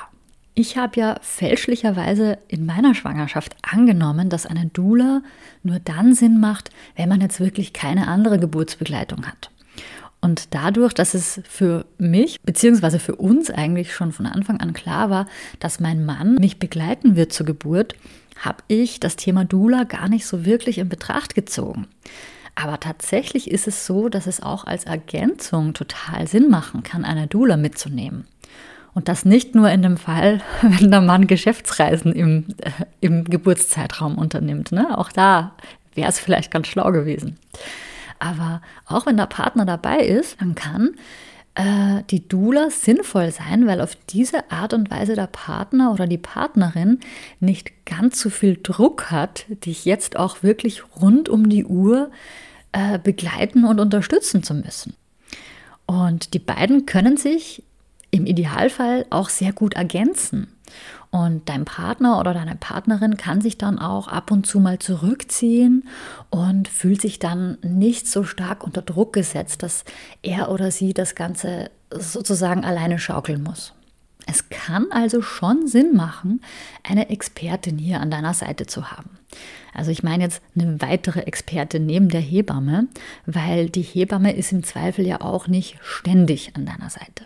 Ich 0.54 0.76
habe 0.76 0.98
ja 0.98 1.16
fälschlicherweise 1.20 2.38
in 2.48 2.66
meiner 2.66 2.94
Schwangerschaft 2.94 3.54
angenommen, 3.62 4.28
dass 4.28 4.44
eine 4.44 4.66
Doula 4.66 5.22
nur 5.62 5.78
dann 5.78 6.14
Sinn 6.14 6.40
macht, 6.40 6.70
wenn 6.96 7.08
man 7.08 7.20
jetzt 7.20 7.38
wirklich 7.38 7.72
keine 7.72 8.08
andere 8.08 8.40
Geburtsbegleitung 8.40 9.24
hat. 9.26 9.50
Und 10.20 10.54
dadurch, 10.54 10.94
dass 10.94 11.14
es 11.14 11.40
für 11.48 11.86
mich 11.98 12.40
bzw. 12.42 12.98
für 12.98 13.16
uns 13.16 13.50
eigentlich 13.50 13.94
schon 13.94 14.12
von 14.12 14.26
Anfang 14.26 14.60
an 14.60 14.72
klar 14.72 15.10
war, 15.10 15.26
dass 15.60 15.80
mein 15.80 16.04
Mann 16.04 16.34
mich 16.36 16.58
begleiten 16.58 17.14
wird 17.14 17.32
zur 17.32 17.46
Geburt, 17.46 17.94
habe 18.38 18.62
ich 18.68 19.00
das 19.00 19.16
Thema 19.16 19.44
Doula 19.44 19.84
gar 19.84 20.08
nicht 20.08 20.26
so 20.26 20.44
wirklich 20.44 20.78
in 20.78 20.88
Betracht 20.88 21.34
gezogen. 21.34 21.86
Aber 22.54 22.80
tatsächlich 22.80 23.50
ist 23.50 23.68
es 23.68 23.86
so, 23.86 24.08
dass 24.08 24.26
es 24.26 24.42
auch 24.42 24.64
als 24.64 24.84
Ergänzung 24.84 25.74
total 25.74 26.26
Sinn 26.26 26.50
machen 26.50 26.82
kann, 26.82 27.04
eine 27.04 27.28
Doula 27.28 27.56
mitzunehmen. 27.56 28.26
Und 28.94 29.06
das 29.06 29.24
nicht 29.24 29.54
nur 29.54 29.70
in 29.70 29.82
dem 29.82 29.96
Fall, 29.96 30.40
wenn 30.62 30.90
der 30.90 31.00
Mann 31.00 31.28
Geschäftsreisen 31.28 32.12
im, 32.12 32.46
äh, 32.58 32.70
im 33.00 33.22
Geburtszeitraum 33.22 34.18
unternimmt. 34.18 34.72
Ne? 34.72 34.98
Auch 34.98 35.12
da 35.12 35.52
wäre 35.94 36.08
es 36.08 36.18
vielleicht 36.18 36.50
ganz 36.50 36.66
schlau 36.66 36.90
gewesen. 36.90 37.38
Aber 38.18 38.62
auch 38.86 39.06
wenn 39.06 39.16
der 39.16 39.26
Partner 39.26 39.64
dabei 39.64 39.98
ist, 39.98 40.40
dann 40.40 40.54
kann 40.54 40.94
äh, 41.54 42.02
die 42.10 42.26
Dula 42.26 42.70
sinnvoll 42.70 43.32
sein, 43.32 43.66
weil 43.66 43.80
auf 43.80 43.96
diese 44.10 44.50
Art 44.50 44.72
und 44.72 44.90
Weise 44.90 45.14
der 45.14 45.26
Partner 45.26 45.92
oder 45.92 46.06
die 46.06 46.18
Partnerin 46.18 47.00
nicht 47.40 47.84
ganz 47.84 48.20
so 48.20 48.30
viel 48.30 48.58
Druck 48.62 49.10
hat, 49.10 49.46
dich 49.48 49.84
jetzt 49.84 50.16
auch 50.16 50.42
wirklich 50.42 50.82
rund 51.00 51.28
um 51.28 51.48
die 51.48 51.64
Uhr 51.64 52.10
äh, 52.72 52.98
begleiten 52.98 53.64
und 53.64 53.80
unterstützen 53.80 54.42
zu 54.42 54.54
müssen. 54.54 54.94
Und 55.86 56.34
die 56.34 56.38
beiden 56.38 56.86
können 56.86 57.16
sich 57.16 57.62
im 58.10 58.26
Idealfall 58.26 59.06
auch 59.10 59.28
sehr 59.28 59.52
gut 59.52 59.74
ergänzen. 59.74 60.48
Und 61.10 61.48
dein 61.48 61.64
Partner 61.64 62.20
oder 62.20 62.34
deine 62.34 62.54
Partnerin 62.54 63.16
kann 63.16 63.40
sich 63.40 63.56
dann 63.56 63.78
auch 63.78 64.08
ab 64.08 64.30
und 64.30 64.46
zu 64.46 64.60
mal 64.60 64.78
zurückziehen 64.78 65.88
und 66.28 66.68
fühlt 66.68 67.00
sich 67.00 67.18
dann 67.18 67.56
nicht 67.62 68.06
so 68.06 68.24
stark 68.24 68.62
unter 68.62 68.82
Druck 68.82 69.14
gesetzt, 69.14 69.62
dass 69.62 69.84
er 70.22 70.50
oder 70.50 70.70
sie 70.70 70.92
das 70.92 71.14
Ganze 71.14 71.70
sozusagen 71.90 72.64
alleine 72.64 72.98
schaukeln 72.98 73.42
muss. 73.42 73.72
Es 74.26 74.50
kann 74.50 74.92
also 74.92 75.22
schon 75.22 75.66
Sinn 75.66 75.96
machen, 75.96 76.42
eine 76.82 77.08
Expertin 77.08 77.78
hier 77.78 78.00
an 78.00 78.10
deiner 78.10 78.34
Seite 78.34 78.66
zu 78.66 78.90
haben. 78.90 79.18
Also 79.72 79.90
ich 79.90 80.02
meine 80.02 80.24
jetzt 80.24 80.42
eine 80.54 80.82
weitere 80.82 81.20
Expertin 81.20 81.86
neben 81.86 82.10
der 82.10 82.20
Hebamme, 82.20 82.88
weil 83.24 83.70
die 83.70 83.82
Hebamme 83.82 84.34
ist 84.34 84.52
im 84.52 84.64
Zweifel 84.64 85.06
ja 85.06 85.22
auch 85.22 85.48
nicht 85.48 85.78
ständig 85.82 86.54
an 86.56 86.66
deiner 86.66 86.90
Seite. 86.90 87.24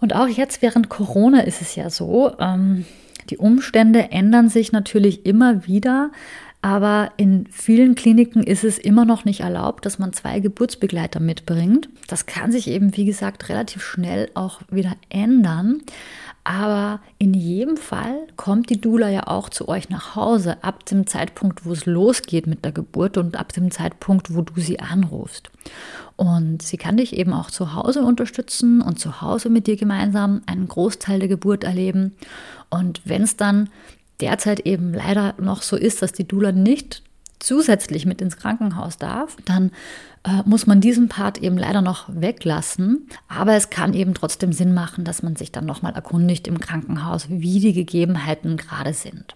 Und 0.00 0.14
auch 0.14 0.28
jetzt 0.28 0.62
während 0.62 0.88
Corona 0.88 1.40
ist 1.40 1.62
es 1.62 1.74
ja 1.74 1.90
so, 1.90 2.32
ähm, 2.38 2.84
die 3.30 3.38
Umstände 3.38 4.10
ändern 4.12 4.48
sich 4.48 4.72
natürlich 4.72 5.26
immer 5.26 5.66
wieder, 5.66 6.10
aber 6.62 7.12
in 7.16 7.46
vielen 7.50 7.94
Kliniken 7.94 8.42
ist 8.42 8.64
es 8.64 8.78
immer 8.78 9.04
noch 9.04 9.24
nicht 9.24 9.40
erlaubt, 9.40 9.86
dass 9.86 9.98
man 9.98 10.12
zwei 10.12 10.40
Geburtsbegleiter 10.40 11.20
mitbringt. 11.20 11.88
Das 12.08 12.26
kann 12.26 12.50
sich 12.50 12.68
eben, 12.68 12.96
wie 12.96 13.04
gesagt, 13.04 13.48
relativ 13.48 13.82
schnell 13.82 14.30
auch 14.34 14.60
wieder 14.70 14.96
ändern. 15.08 15.82
Aber 16.48 17.00
in 17.18 17.34
jedem 17.34 17.76
Fall 17.76 18.28
kommt 18.36 18.70
die 18.70 18.80
Dula 18.80 19.08
ja 19.08 19.26
auch 19.26 19.48
zu 19.48 19.66
euch 19.66 19.88
nach 19.88 20.14
Hause 20.14 20.62
ab 20.62 20.86
dem 20.86 21.08
Zeitpunkt, 21.08 21.66
wo 21.66 21.72
es 21.72 21.86
losgeht 21.86 22.46
mit 22.46 22.64
der 22.64 22.70
Geburt 22.70 23.18
und 23.18 23.34
ab 23.34 23.52
dem 23.52 23.72
Zeitpunkt, 23.72 24.32
wo 24.32 24.42
du 24.42 24.60
sie 24.60 24.78
anrufst. 24.78 25.50
Und 26.14 26.62
sie 26.62 26.76
kann 26.76 26.98
dich 26.98 27.16
eben 27.16 27.32
auch 27.32 27.50
zu 27.50 27.74
Hause 27.74 28.04
unterstützen 28.04 28.80
und 28.80 29.00
zu 29.00 29.20
Hause 29.20 29.50
mit 29.50 29.66
dir 29.66 29.74
gemeinsam 29.74 30.42
einen 30.46 30.68
Großteil 30.68 31.18
der 31.18 31.26
Geburt 31.26 31.64
erleben. 31.64 32.14
Und 32.70 33.00
wenn 33.04 33.22
es 33.22 33.36
dann 33.36 33.68
derzeit 34.20 34.60
eben 34.60 34.94
leider 34.94 35.34
noch 35.38 35.62
so 35.62 35.74
ist, 35.74 36.00
dass 36.00 36.12
die 36.12 36.28
Dula 36.28 36.52
nicht 36.52 37.02
zusätzlich 37.38 38.06
mit 38.06 38.20
ins 38.20 38.36
Krankenhaus 38.36 38.98
darf, 38.98 39.36
dann 39.44 39.70
äh, 40.24 40.42
muss 40.44 40.66
man 40.66 40.80
diesen 40.80 41.08
Part 41.08 41.38
eben 41.38 41.56
leider 41.56 41.82
noch 41.82 42.06
weglassen. 42.08 43.08
Aber 43.28 43.54
es 43.54 43.70
kann 43.70 43.94
eben 43.94 44.14
trotzdem 44.14 44.52
Sinn 44.52 44.74
machen, 44.74 45.04
dass 45.04 45.22
man 45.22 45.36
sich 45.36 45.52
dann 45.52 45.66
nochmal 45.66 45.94
erkundigt 45.94 46.48
im 46.48 46.60
Krankenhaus, 46.60 47.26
wie 47.28 47.60
die 47.60 47.72
Gegebenheiten 47.72 48.56
gerade 48.56 48.94
sind. 48.94 49.34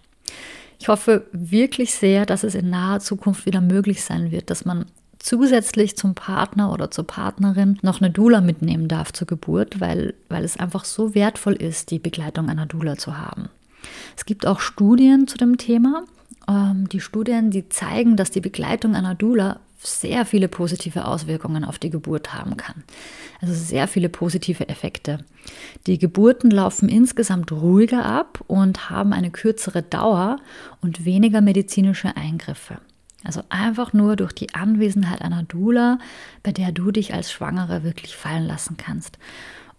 Ich 0.79 0.87
hoffe 0.87 1.27
wirklich 1.31 1.93
sehr, 1.93 2.25
dass 2.25 2.43
es 2.43 2.55
in 2.55 2.71
naher 2.71 2.99
Zukunft 2.99 3.45
wieder 3.45 3.61
möglich 3.61 4.03
sein 4.03 4.31
wird, 4.31 4.49
dass 4.49 4.65
man 4.65 4.85
zusätzlich 5.19 5.95
zum 5.95 6.15
Partner 6.15 6.73
oder 6.73 6.89
zur 6.89 7.05
Partnerin 7.05 7.77
noch 7.83 8.01
eine 8.01 8.09
Doula 8.09 8.41
mitnehmen 8.41 8.87
darf 8.87 9.13
zur 9.13 9.27
Geburt, 9.27 9.79
weil, 9.79 10.15
weil 10.29 10.43
es 10.43 10.57
einfach 10.57 10.85
so 10.85 11.13
wertvoll 11.13 11.53
ist, 11.53 11.91
die 11.91 11.99
Begleitung 11.99 12.49
einer 12.49 12.65
Doula 12.65 12.97
zu 12.97 13.17
haben. 13.17 13.49
Es 14.17 14.25
gibt 14.25 14.45
auch 14.45 14.59
Studien 14.59 15.27
zu 15.27 15.37
dem 15.37 15.57
Thema. 15.57 16.03
Ähm, 16.51 16.89
die 16.89 16.99
Studien, 16.99 17.51
die 17.51 17.69
zeigen, 17.69 18.17
dass 18.17 18.31
die 18.31 18.41
Begleitung 18.41 18.95
einer 18.95 19.15
Doula 19.15 19.59
sehr 19.83 20.25
viele 20.25 20.47
positive 20.47 21.05
Auswirkungen 21.05 21.63
auf 21.63 21.79
die 21.79 21.89
Geburt 21.89 22.33
haben 22.33 22.55
kann. 22.55 22.83
Also 23.41 23.53
sehr 23.53 23.87
viele 23.87 24.09
positive 24.09 24.69
Effekte. 24.69 25.19
Die 25.87 25.97
Geburten 25.97 26.51
laufen 26.51 26.87
insgesamt 26.87 27.51
ruhiger 27.51 28.05
ab 28.05 28.43
und 28.47 28.91
haben 28.91 29.11
eine 29.11 29.31
kürzere 29.31 29.81
Dauer 29.81 30.37
und 30.81 31.05
weniger 31.05 31.41
medizinische 31.41 32.15
Eingriffe. 32.15 32.77
Also 33.23 33.41
einfach 33.49 33.93
nur 33.93 34.15
durch 34.15 34.33
die 34.33 34.53
Anwesenheit 34.53 35.21
einer 35.21 35.43
Doula, 35.43 35.97
bei 36.43 36.51
der 36.51 36.71
du 36.71 36.91
dich 36.91 37.13
als 37.13 37.31
Schwangere 37.31 37.83
wirklich 37.83 38.15
fallen 38.15 38.45
lassen 38.45 38.77
kannst 38.77 39.17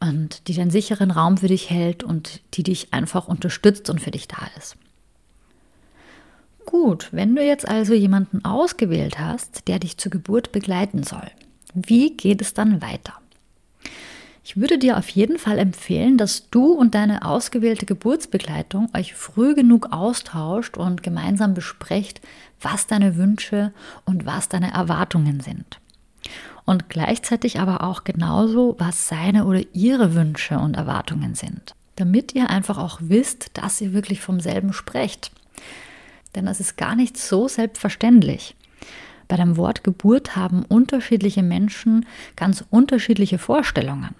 und 0.00 0.48
die 0.48 0.54
den 0.54 0.70
sicheren 0.70 1.12
Raum 1.12 1.38
für 1.38 1.48
dich 1.48 1.70
hält 1.70 2.02
und 2.02 2.40
die 2.54 2.64
dich 2.64 2.92
einfach 2.92 3.28
unterstützt 3.28 3.88
und 3.88 4.00
für 4.00 4.10
dich 4.10 4.26
da 4.26 4.48
ist. 4.56 4.76
Gut, 6.66 7.08
wenn 7.12 7.34
du 7.34 7.44
jetzt 7.44 7.68
also 7.68 7.94
jemanden 7.94 8.44
ausgewählt 8.44 9.18
hast, 9.18 9.68
der 9.68 9.78
dich 9.78 9.98
zur 9.98 10.10
Geburt 10.10 10.52
begleiten 10.52 11.02
soll, 11.02 11.30
wie 11.74 12.16
geht 12.16 12.40
es 12.40 12.54
dann 12.54 12.82
weiter? 12.82 13.14
Ich 14.44 14.56
würde 14.56 14.76
dir 14.76 14.98
auf 14.98 15.08
jeden 15.08 15.38
Fall 15.38 15.58
empfehlen, 15.58 16.18
dass 16.18 16.50
du 16.50 16.72
und 16.72 16.94
deine 16.94 17.24
ausgewählte 17.24 17.86
Geburtsbegleitung 17.86 18.88
euch 18.96 19.14
früh 19.14 19.54
genug 19.54 19.92
austauscht 19.92 20.76
und 20.76 21.02
gemeinsam 21.02 21.54
besprecht, 21.54 22.20
was 22.60 22.86
deine 22.86 23.16
Wünsche 23.16 23.72
und 24.04 24.26
was 24.26 24.48
deine 24.48 24.72
Erwartungen 24.72 25.40
sind. 25.40 25.80
Und 26.64 26.88
gleichzeitig 26.88 27.60
aber 27.60 27.84
auch 27.84 28.04
genauso, 28.04 28.76
was 28.78 29.08
seine 29.08 29.46
oder 29.46 29.62
ihre 29.72 30.14
Wünsche 30.14 30.58
und 30.58 30.76
Erwartungen 30.76 31.34
sind. 31.34 31.74
Damit 31.96 32.34
ihr 32.34 32.50
einfach 32.50 32.78
auch 32.78 32.98
wisst, 33.00 33.50
dass 33.54 33.80
ihr 33.80 33.92
wirklich 33.92 34.20
vom 34.20 34.40
selben 34.40 34.72
sprecht. 34.72 35.30
Denn 36.34 36.46
das 36.46 36.60
ist 36.60 36.76
gar 36.76 36.96
nicht 36.96 37.16
so 37.16 37.48
selbstverständlich. 37.48 38.56
Bei 39.28 39.36
dem 39.36 39.56
Wort 39.56 39.84
Geburt 39.84 40.36
haben 40.36 40.64
unterschiedliche 40.64 41.42
Menschen 41.42 42.06
ganz 42.36 42.64
unterschiedliche 42.70 43.38
Vorstellungen. 43.38 44.14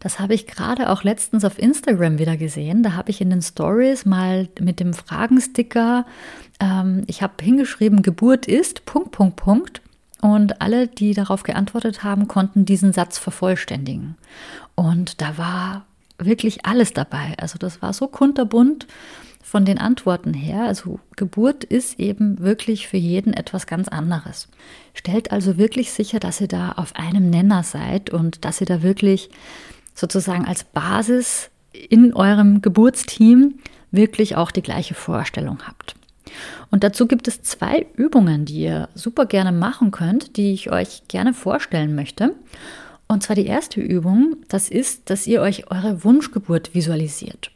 Das 0.00 0.18
habe 0.18 0.34
ich 0.34 0.46
gerade 0.46 0.90
auch 0.90 1.02
letztens 1.02 1.44
auf 1.44 1.58
Instagram 1.58 2.18
wieder 2.18 2.36
gesehen. 2.36 2.82
Da 2.82 2.92
habe 2.92 3.10
ich 3.10 3.20
in 3.20 3.30
den 3.30 3.42
Stories 3.42 4.04
mal 4.04 4.48
mit 4.60 4.80
dem 4.80 4.92
Fragensticker, 4.92 6.04
ähm, 6.60 7.04
ich 7.06 7.22
habe 7.22 7.42
hingeschrieben, 7.42 8.02
Geburt 8.02 8.46
ist, 8.46 8.84
Punkt, 8.84 9.12
Punkt, 9.12 9.36
Punkt. 9.36 9.82
Und 10.20 10.60
alle, 10.60 10.88
die 10.88 11.14
darauf 11.14 11.42
geantwortet 11.42 12.02
haben, 12.02 12.28
konnten 12.28 12.64
diesen 12.64 12.92
Satz 12.92 13.18
vervollständigen. 13.18 14.16
Und 14.74 15.20
da 15.20 15.38
war 15.38 15.86
wirklich 16.18 16.66
alles 16.66 16.92
dabei. 16.92 17.34
Also 17.38 17.58
das 17.58 17.82
war 17.82 17.92
so 17.92 18.06
kunterbunt 18.06 18.86
von 19.54 19.64
den 19.64 19.78
Antworten 19.78 20.34
her. 20.34 20.64
Also 20.64 20.98
Geburt 21.14 21.62
ist 21.62 22.00
eben 22.00 22.40
wirklich 22.40 22.88
für 22.88 22.96
jeden 22.96 23.32
etwas 23.32 23.68
ganz 23.68 23.86
anderes. 23.86 24.48
Stellt 24.94 25.30
also 25.30 25.58
wirklich 25.58 25.92
sicher, 25.92 26.18
dass 26.18 26.40
ihr 26.40 26.48
da 26.48 26.72
auf 26.72 26.96
einem 26.96 27.30
Nenner 27.30 27.62
seid 27.62 28.10
und 28.10 28.44
dass 28.44 28.60
ihr 28.60 28.66
da 28.66 28.82
wirklich 28.82 29.30
sozusagen 29.94 30.44
als 30.44 30.64
Basis 30.64 31.50
in 31.72 32.14
eurem 32.14 32.62
Geburtsteam 32.62 33.60
wirklich 33.92 34.34
auch 34.34 34.50
die 34.50 34.62
gleiche 34.62 34.94
Vorstellung 34.94 35.60
habt. 35.68 35.94
Und 36.72 36.82
dazu 36.82 37.06
gibt 37.06 37.28
es 37.28 37.42
zwei 37.42 37.86
Übungen, 37.94 38.46
die 38.46 38.58
ihr 38.62 38.88
super 38.96 39.24
gerne 39.24 39.52
machen 39.52 39.92
könnt, 39.92 40.36
die 40.36 40.52
ich 40.52 40.72
euch 40.72 41.02
gerne 41.06 41.32
vorstellen 41.32 41.94
möchte. 41.94 42.34
Und 43.06 43.22
zwar 43.22 43.36
die 43.36 43.46
erste 43.46 43.80
Übung, 43.80 44.34
das 44.48 44.68
ist, 44.68 45.10
dass 45.10 45.28
ihr 45.28 45.42
euch 45.42 45.70
eure 45.70 46.02
Wunschgeburt 46.02 46.74
visualisiert. 46.74 47.53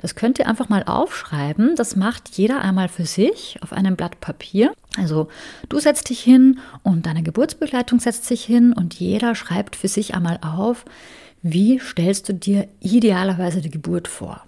Das 0.00 0.14
könnt 0.14 0.38
ihr 0.38 0.48
einfach 0.48 0.68
mal 0.68 0.84
aufschreiben. 0.84 1.74
Das 1.76 1.96
macht 1.96 2.30
jeder 2.36 2.60
einmal 2.60 2.88
für 2.88 3.06
sich 3.06 3.58
auf 3.62 3.72
einem 3.72 3.96
Blatt 3.96 4.20
Papier. 4.20 4.72
Also 4.96 5.28
du 5.68 5.78
setzt 5.78 6.10
dich 6.10 6.20
hin 6.20 6.60
und 6.82 7.06
deine 7.06 7.22
Geburtsbegleitung 7.22 8.00
setzt 8.00 8.24
sich 8.24 8.44
hin 8.44 8.72
und 8.72 8.94
jeder 8.94 9.34
schreibt 9.34 9.76
für 9.76 9.88
sich 9.88 10.14
einmal 10.14 10.38
auf, 10.42 10.84
wie 11.42 11.78
stellst 11.78 12.28
du 12.28 12.34
dir 12.34 12.68
idealerweise 12.80 13.60
die 13.60 13.70
Geburt 13.70 14.08
vor? 14.08 14.42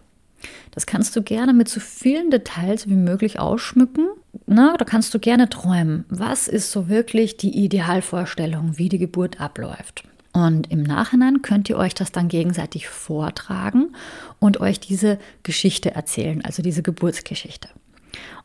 Das 0.70 0.86
kannst 0.86 1.16
du 1.16 1.22
gerne 1.22 1.52
mit 1.52 1.68
so 1.68 1.80
vielen 1.80 2.30
Details 2.30 2.88
wie 2.88 2.94
möglich 2.94 3.40
ausschmücken. 3.40 4.08
Na, 4.46 4.76
da 4.76 4.84
kannst 4.84 5.12
du 5.14 5.18
gerne 5.18 5.48
träumen. 5.48 6.04
Was 6.08 6.48
ist 6.48 6.70
so 6.70 6.88
wirklich 6.88 7.36
die 7.36 7.64
Idealvorstellung, 7.64 8.78
wie 8.78 8.88
die 8.88 8.98
Geburt 8.98 9.40
abläuft? 9.40 10.07
Und 10.38 10.70
im 10.70 10.84
Nachhinein 10.84 11.42
könnt 11.42 11.68
ihr 11.68 11.76
euch 11.76 11.94
das 11.94 12.12
dann 12.12 12.28
gegenseitig 12.28 12.88
vortragen 12.88 13.96
und 14.38 14.60
euch 14.60 14.78
diese 14.78 15.18
Geschichte 15.42 15.96
erzählen, 15.96 16.44
also 16.44 16.62
diese 16.62 16.82
Geburtsgeschichte. 16.82 17.68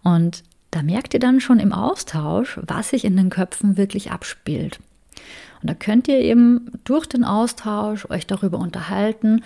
Und 0.01 0.41
da 0.71 0.81
merkt 0.81 1.13
ihr 1.13 1.19
dann 1.19 1.39
schon 1.39 1.59
im 1.59 1.71
Austausch, 1.71 2.59
was 2.65 2.89
sich 2.89 3.05
in 3.05 3.15
den 3.15 3.29
Köpfen 3.29 3.77
wirklich 3.77 4.09
abspielt. 4.09 4.79
Und 5.61 5.69
da 5.69 5.75
könnt 5.75 6.07
ihr 6.07 6.17
eben 6.17 6.71
durch 6.83 7.05
den 7.05 7.23
Austausch 7.23 8.09
euch 8.09 8.25
darüber 8.25 8.57
unterhalten, 8.57 9.43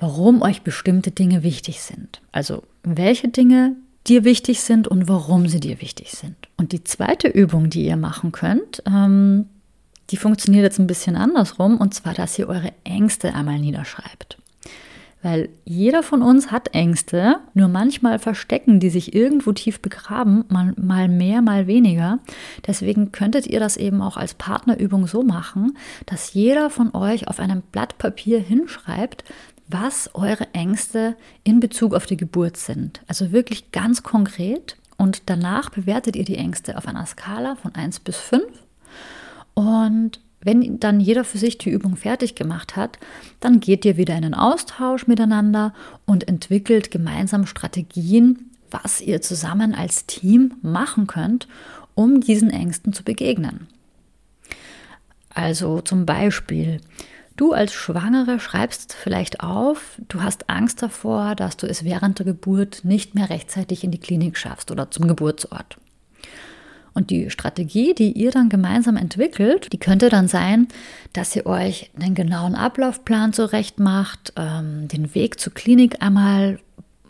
warum 0.00 0.42
euch 0.42 0.62
bestimmte 0.62 1.12
Dinge 1.12 1.44
wichtig 1.44 1.80
sind. 1.80 2.20
Also 2.32 2.64
welche 2.82 3.28
Dinge 3.28 3.76
dir 4.08 4.24
wichtig 4.24 4.62
sind 4.62 4.88
und 4.88 5.06
warum 5.06 5.46
sie 5.46 5.60
dir 5.60 5.80
wichtig 5.80 6.10
sind. 6.10 6.34
Und 6.56 6.72
die 6.72 6.82
zweite 6.82 7.28
Übung, 7.28 7.70
die 7.70 7.84
ihr 7.84 7.96
machen 7.96 8.32
könnt, 8.32 8.82
ähm, 8.84 9.46
die 10.10 10.16
funktioniert 10.16 10.64
jetzt 10.64 10.78
ein 10.78 10.86
bisschen 10.86 11.16
andersrum, 11.16 11.78
und 11.78 11.94
zwar, 11.94 12.14
dass 12.14 12.38
ihr 12.38 12.48
eure 12.48 12.72
Ängste 12.84 13.34
einmal 13.34 13.58
niederschreibt. 13.58 14.38
Weil 15.22 15.48
jeder 15.64 16.04
von 16.04 16.22
uns 16.22 16.52
hat 16.52 16.74
Ängste, 16.74 17.40
nur 17.52 17.66
manchmal 17.66 18.20
verstecken 18.20 18.78
die 18.78 18.90
sich 18.90 19.14
irgendwo 19.14 19.52
tief 19.52 19.80
begraben, 19.80 20.44
mal, 20.48 20.74
mal 20.76 21.08
mehr, 21.08 21.42
mal 21.42 21.66
weniger. 21.66 22.20
Deswegen 22.66 23.10
könntet 23.10 23.46
ihr 23.46 23.58
das 23.58 23.76
eben 23.76 24.00
auch 24.00 24.16
als 24.16 24.34
Partnerübung 24.34 25.08
so 25.08 25.24
machen, 25.24 25.76
dass 26.06 26.34
jeder 26.34 26.70
von 26.70 26.94
euch 26.94 27.26
auf 27.26 27.40
einem 27.40 27.62
Blatt 27.72 27.98
Papier 27.98 28.38
hinschreibt, 28.38 29.24
was 29.66 30.14
eure 30.14 30.54
Ängste 30.54 31.16
in 31.42 31.58
Bezug 31.58 31.94
auf 31.94 32.06
die 32.06 32.16
Geburt 32.16 32.56
sind. 32.56 33.02
Also 33.08 33.32
wirklich 33.32 33.72
ganz 33.72 34.02
konkret. 34.02 34.76
Und 34.96 35.22
danach 35.26 35.70
bewertet 35.70 36.16
ihr 36.16 36.24
die 36.24 36.38
Ängste 36.38 36.76
auf 36.76 36.86
einer 36.86 37.06
Skala 37.06 37.56
von 37.56 37.74
1 37.74 38.00
bis 38.00 38.16
5. 38.16 38.44
Und 39.58 40.20
wenn 40.40 40.78
dann 40.78 41.00
jeder 41.00 41.24
für 41.24 41.38
sich 41.38 41.58
die 41.58 41.70
Übung 41.70 41.96
fertig 41.96 42.36
gemacht 42.36 42.76
hat, 42.76 42.96
dann 43.40 43.58
geht 43.58 43.84
ihr 43.84 43.96
wieder 43.96 44.14
in 44.14 44.22
den 44.22 44.34
Austausch 44.34 45.08
miteinander 45.08 45.74
und 46.06 46.28
entwickelt 46.28 46.92
gemeinsam 46.92 47.44
Strategien, 47.44 48.52
was 48.70 49.00
ihr 49.00 49.20
zusammen 49.20 49.74
als 49.74 50.06
Team 50.06 50.54
machen 50.62 51.08
könnt, 51.08 51.48
um 51.96 52.20
diesen 52.20 52.50
Ängsten 52.50 52.92
zu 52.92 53.02
begegnen. 53.02 53.66
Also 55.34 55.80
zum 55.80 56.06
Beispiel, 56.06 56.80
du 57.34 57.52
als 57.52 57.72
Schwangere 57.72 58.38
schreibst 58.38 58.94
vielleicht 58.94 59.40
auf, 59.40 60.00
du 60.06 60.22
hast 60.22 60.48
Angst 60.48 60.82
davor, 60.82 61.34
dass 61.34 61.56
du 61.56 61.66
es 61.66 61.82
während 61.82 62.20
der 62.20 62.26
Geburt 62.26 62.84
nicht 62.84 63.16
mehr 63.16 63.28
rechtzeitig 63.28 63.82
in 63.82 63.90
die 63.90 63.98
Klinik 63.98 64.36
schaffst 64.36 64.70
oder 64.70 64.92
zum 64.92 65.08
Geburtsort. 65.08 65.78
Und 66.98 67.10
die 67.10 67.30
Strategie, 67.30 67.94
die 67.94 68.10
ihr 68.10 68.32
dann 68.32 68.48
gemeinsam 68.48 68.96
entwickelt, 68.96 69.72
die 69.72 69.78
könnte 69.78 70.08
dann 70.08 70.26
sein, 70.26 70.66
dass 71.12 71.36
ihr 71.36 71.46
euch 71.46 71.92
einen 71.96 72.16
genauen 72.16 72.56
Ablaufplan 72.56 73.32
zurecht 73.32 73.78
macht, 73.78 74.32
ähm, 74.34 74.88
den 74.88 75.14
Weg 75.14 75.38
zur 75.38 75.54
Klinik 75.54 76.02
einmal 76.02 76.58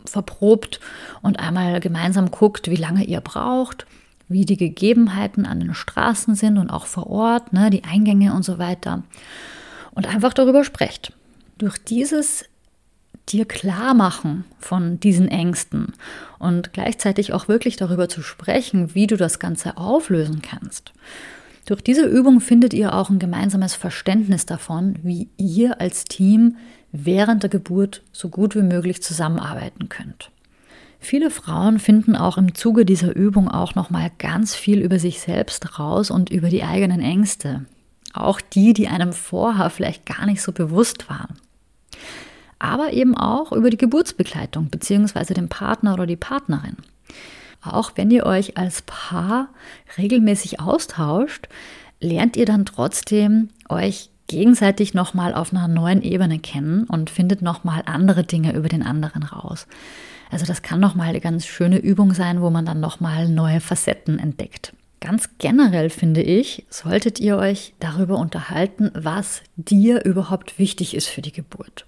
verprobt 0.05 0.79
und 1.23 1.39
einmal 1.39 1.79
gemeinsam 1.79 2.29
guckt, 2.29 2.69
wie 2.69 2.75
lange 2.75 3.03
ihr 3.03 3.19
braucht, 3.19 3.87
wie 4.27 4.45
die 4.45 4.57
Gegebenheiten 4.57 5.47
an 5.47 5.59
den 5.59 5.73
Straßen 5.73 6.35
sind 6.35 6.59
und 6.59 6.69
auch 6.69 6.85
vor 6.85 7.07
Ort, 7.07 7.51
ne, 7.51 7.71
die 7.71 7.83
Eingänge 7.83 8.35
und 8.35 8.45
so 8.45 8.59
weiter. 8.59 9.01
Und 9.95 10.05
einfach 10.05 10.35
darüber 10.35 10.63
sprecht. 10.63 11.13
Durch 11.57 11.79
dieses 11.79 12.45
dir 13.31 13.45
klar 13.45 13.93
machen 13.93 14.45
von 14.59 14.99
diesen 14.99 15.27
Ängsten 15.27 15.93
und 16.37 16.73
gleichzeitig 16.73 17.33
auch 17.33 17.47
wirklich 17.47 17.75
darüber 17.77 18.09
zu 18.09 18.21
sprechen, 18.21 18.95
wie 18.95 19.07
du 19.07 19.17
das 19.17 19.39
Ganze 19.39 19.77
auflösen 19.77 20.41
kannst. 20.41 20.93
Durch 21.65 21.81
diese 21.81 22.05
Übung 22.05 22.41
findet 22.41 22.73
ihr 22.73 22.93
auch 22.93 23.09
ein 23.09 23.19
gemeinsames 23.19 23.75
Verständnis 23.75 24.45
davon, 24.45 24.95
wie 25.03 25.29
ihr 25.37 25.79
als 25.79 26.05
Team 26.05 26.57
während 26.91 27.43
der 27.43 27.49
Geburt 27.49 28.01
so 28.11 28.29
gut 28.29 28.55
wie 28.55 28.63
möglich 28.63 29.03
zusammenarbeiten 29.03 29.89
könnt. 29.89 30.31
Viele 30.99 31.29
Frauen 31.29 31.79
finden 31.79 32.15
auch 32.15 32.37
im 32.37 32.55
Zuge 32.55 32.85
dieser 32.85 33.15
Übung 33.15 33.47
auch 33.47 33.75
noch 33.75 33.89
mal 33.89 34.11
ganz 34.17 34.55
viel 34.55 34.79
über 34.79 34.99
sich 34.99 35.21
selbst 35.21 35.79
raus 35.79 36.11
und 36.11 36.29
über 36.29 36.49
die 36.49 36.63
eigenen 36.63 36.99
Ängste, 36.99 37.65
auch 38.13 38.41
die, 38.41 38.73
die 38.73 38.87
einem 38.87 39.13
vorher 39.13 39.69
vielleicht 39.69 40.05
gar 40.05 40.25
nicht 40.25 40.41
so 40.41 40.51
bewusst 40.51 41.09
waren 41.09 41.37
aber 42.59 42.93
eben 42.93 43.15
auch 43.15 43.51
über 43.51 43.69
die 43.69 43.77
Geburtsbegleitung 43.77 44.69
bzw. 44.69 45.33
den 45.33 45.49
Partner 45.49 45.93
oder 45.93 46.05
die 46.05 46.15
Partnerin. 46.15 46.77
Auch 47.61 47.93
wenn 47.95 48.11
ihr 48.11 48.25
euch 48.25 48.57
als 48.57 48.83
Paar 48.83 49.49
regelmäßig 49.97 50.59
austauscht, 50.59 51.49
lernt 51.99 52.37
ihr 52.37 52.45
dann 52.45 52.65
trotzdem 52.65 53.49
euch 53.67 54.09
gegenseitig 54.27 54.93
nochmal 54.93 55.33
auf 55.33 55.51
einer 55.51 55.67
neuen 55.67 56.01
Ebene 56.01 56.39
kennen 56.39 56.85
und 56.85 57.09
findet 57.09 57.41
nochmal 57.41 57.83
andere 57.85 58.23
Dinge 58.23 58.53
über 58.55 58.69
den 58.69 58.83
anderen 58.83 59.23
raus. 59.23 59.67
Also 60.31 60.45
das 60.45 60.61
kann 60.61 60.79
nochmal 60.79 61.09
eine 61.09 61.19
ganz 61.19 61.45
schöne 61.45 61.79
Übung 61.79 62.13
sein, 62.13 62.41
wo 62.41 62.49
man 62.49 62.65
dann 62.65 62.79
nochmal 62.79 63.27
neue 63.27 63.59
Facetten 63.59 64.19
entdeckt. 64.19 64.73
Ganz 65.01 65.29
generell 65.39 65.89
finde 65.89 66.21
ich, 66.21 66.65
solltet 66.69 67.19
ihr 67.19 67.37
euch 67.37 67.73
darüber 67.79 68.17
unterhalten, 68.17 68.91
was 68.93 69.41
dir 69.55 70.05
überhaupt 70.05 70.59
wichtig 70.59 70.93
ist 70.93 71.07
für 71.07 71.21
die 71.21 71.31
Geburt. 71.31 71.85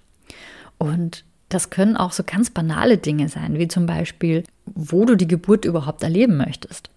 Und 0.82 1.22
das 1.48 1.70
können 1.70 1.96
auch 1.96 2.10
so 2.10 2.24
ganz 2.24 2.50
banale 2.50 2.98
Dinge 2.98 3.28
sein, 3.28 3.56
wie 3.56 3.68
zum 3.68 3.86
Beispiel, 3.86 4.42
wo 4.66 5.04
du 5.04 5.16
die 5.16 5.28
Geburt 5.28 5.64
überhaupt 5.64 6.02
erleben 6.02 6.36
möchtest 6.36 6.90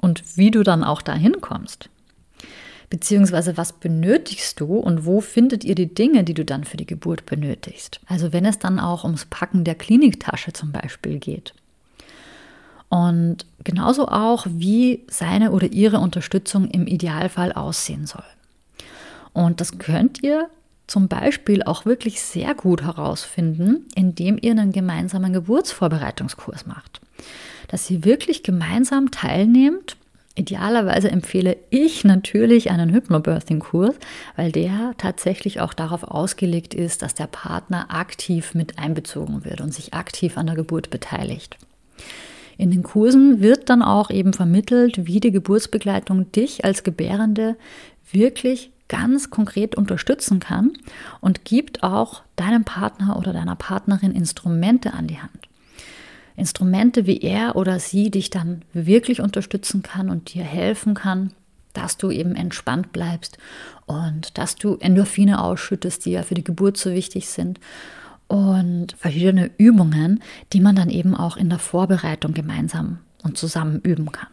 und 0.00 0.36
wie 0.36 0.52
du 0.52 0.62
dann 0.62 0.84
auch 0.84 1.02
dahin 1.02 1.40
kommst. 1.40 1.88
Beziehungsweise 2.88 3.56
was 3.56 3.72
benötigst 3.72 4.60
du 4.60 4.76
und 4.76 5.06
wo 5.06 5.20
findet 5.20 5.64
ihr 5.64 5.74
die 5.74 5.92
Dinge, 5.92 6.22
die 6.22 6.34
du 6.34 6.44
dann 6.44 6.62
für 6.62 6.76
die 6.76 6.86
Geburt 6.86 7.26
benötigst? 7.26 8.00
Also 8.06 8.32
wenn 8.32 8.44
es 8.44 8.60
dann 8.60 8.78
auch 8.78 9.02
ums 9.02 9.24
Packen 9.24 9.64
der 9.64 9.74
Kliniktasche 9.74 10.52
zum 10.52 10.70
Beispiel 10.70 11.18
geht. 11.18 11.52
Und 12.90 13.44
genauso 13.64 14.06
auch, 14.06 14.46
wie 14.48 15.02
seine 15.08 15.50
oder 15.50 15.72
ihre 15.72 15.98
Unterstützung 15.98 16.68
im 16.68 16.86
Idealfall 16.86 17.52
aussehen 17.52 18.06
soll. 18.06 18.22
Und 19.32 19.60
das 19.60 19.78
könnt 19.78 20.22
ihr 20.22 20.48
zum 20.92 21.08
Beispiel 21.08 21.62
auch 21.62 21.86
wirklich 21.86 22.20
sehr 22.20 22.54
gut 22.54 22.82
herausfinden, 22.82 23.86
indem 23.94 24.36
ihr 24.38 24.50
einen 24.50 24.72
gemeinsamen 24.72 25.32
Geburtsvorbereitungskurs 25.32 26.66
macht. 26.66 27.00
Dass 27.68 27.90
ihr 27.90 28.04
wirklich 28.04 28.42
gemeinsam 28.42 29.10
teilnehmt. 29.10 29.96
Idealerweise 30.34 31.10
empfehle 31.10 31.56
ich 31.70 32.04
natürlich 32.04 32.70
einen 32.70 32.92
Hypnobirthing-Kurs, 32.92 33.94
weil 34.36 34.52
der 34.52 34.92
tatsächlich 34.98 35.60
auch 35.60 35.72
darauf 35.72 36.04
ausgelegt 36.04 36.74
ist, 36.74 37.00
dass 37.00 37.14
der 37.14 37.26
Partner 37.26 37.86
aktiv 37.88 38.54
mit 38.54 38.78
einbezogen 38.78 39.46
wird 39.46 39.62
und 39.62 39.72
sich 39.72 39.94
aktiv 39.94 40.36
an 40.36 40.44
der 40.44 40.56
Geburt 40.56 40.90
beteiligt. 40.90 41.56
In 42.58 42.70
den 42.70 42.82
Kursen 42.82 43.40
wird 43.40 43.70
dann 43.70 43.80
auch 43.80 44.10
eben 44.10 44.34
vermittelt, 44.34 45.06
wie 45.06 45.20
die 45.20 45.32
Geburtsbegleitung 45.32 46.30
dich 46.32 46.66
als 46.66 46.84
Gebärende 46.84 47.56
wirklich 48.10 48.70
ganz 48.92 49.30
konkret 49.30 49.74
unterstützen 49.74 50.38
kann 50.38 50.74
und 51.22 51.46
gibt 51.46 51.82
auch 51.82 52.22
deinem 52.36 52.62
Partner 52.62 53.16
oder 53.16 53.32
deiner 53.32 53.56
Partnerin 53.56 54.12
Instrumente 54.12 54.92
an 54.92 55.06
die 55.06 55.18
Hand. 55.18 55.48
Instrumente, 56.36 57.06
wie 57.06 57.18
er 57.20 57.56
oder 57.56 57.80
sie 57.80 58.10
dich 58.10 58.28
dann 58.28 58.62
wirklich 58.74 59.22
unterstützen 59.22 59.82
kann 59.82 60.10
und 60.10 60.34
dir 60.34 60.44
helfen 60.44 60.92
kann, 60.92 61.32
dass 61.72 61.96
du 61.96 62.10
eben 62.10 62.34
entspannt 62.34 62.92
bleibst 62.92 63.38
und 63.86 64.36
dass 64.36 64.56
du 64.56 64.76
Endorphine 64.76 65.42
ausschüttest, 65.42 66.04
die 66.04 66.10
ja 66.10 66.22
für 66.22 66.34
die 66.34 66.44
Geburt 66.44 66.76
so 66.76 66.92
wichtig 66.92 67.28
sind. 67.28 67.60
Und 68.28 68.94
verschiedene 68.98 69.50
Übungen, 69.56 70.22
die 70.52 70.60
man 70.60 70.76
dann 70.76 70.90
eben 70.90 71.14
auch 71.14 71.38
in 71.38 71.48
der 71.48 71.58
Vorbereitung 71.58 72.34
gemeinsam 72.34 72.98
und 73.22 73.38
zusammen 73.38 73.80
üben 73.80 74.12
kann. 74.12 74.28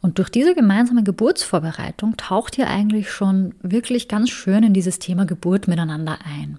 Und 0.00 0.18
durch 0.18 0.30
diese 0.30 0.54
gemeinsame 0.54 1.02
Geburtsvorbereitung 1.02 2.16
taucht 2.16 2.58
ihr 2.58 2.68
eigentlich 2.68 3.10
schon 3.10 3.54
wirklich 3.62 4.08
ganz 4.08 4.30
schön 4.30 4.62
in 4.62 4.72
dieses 4.72 4.98
Thema 4.98 5.26
Geburt 5.26 5.68
miteinander 5.68 6.18
ein 6.24 6.58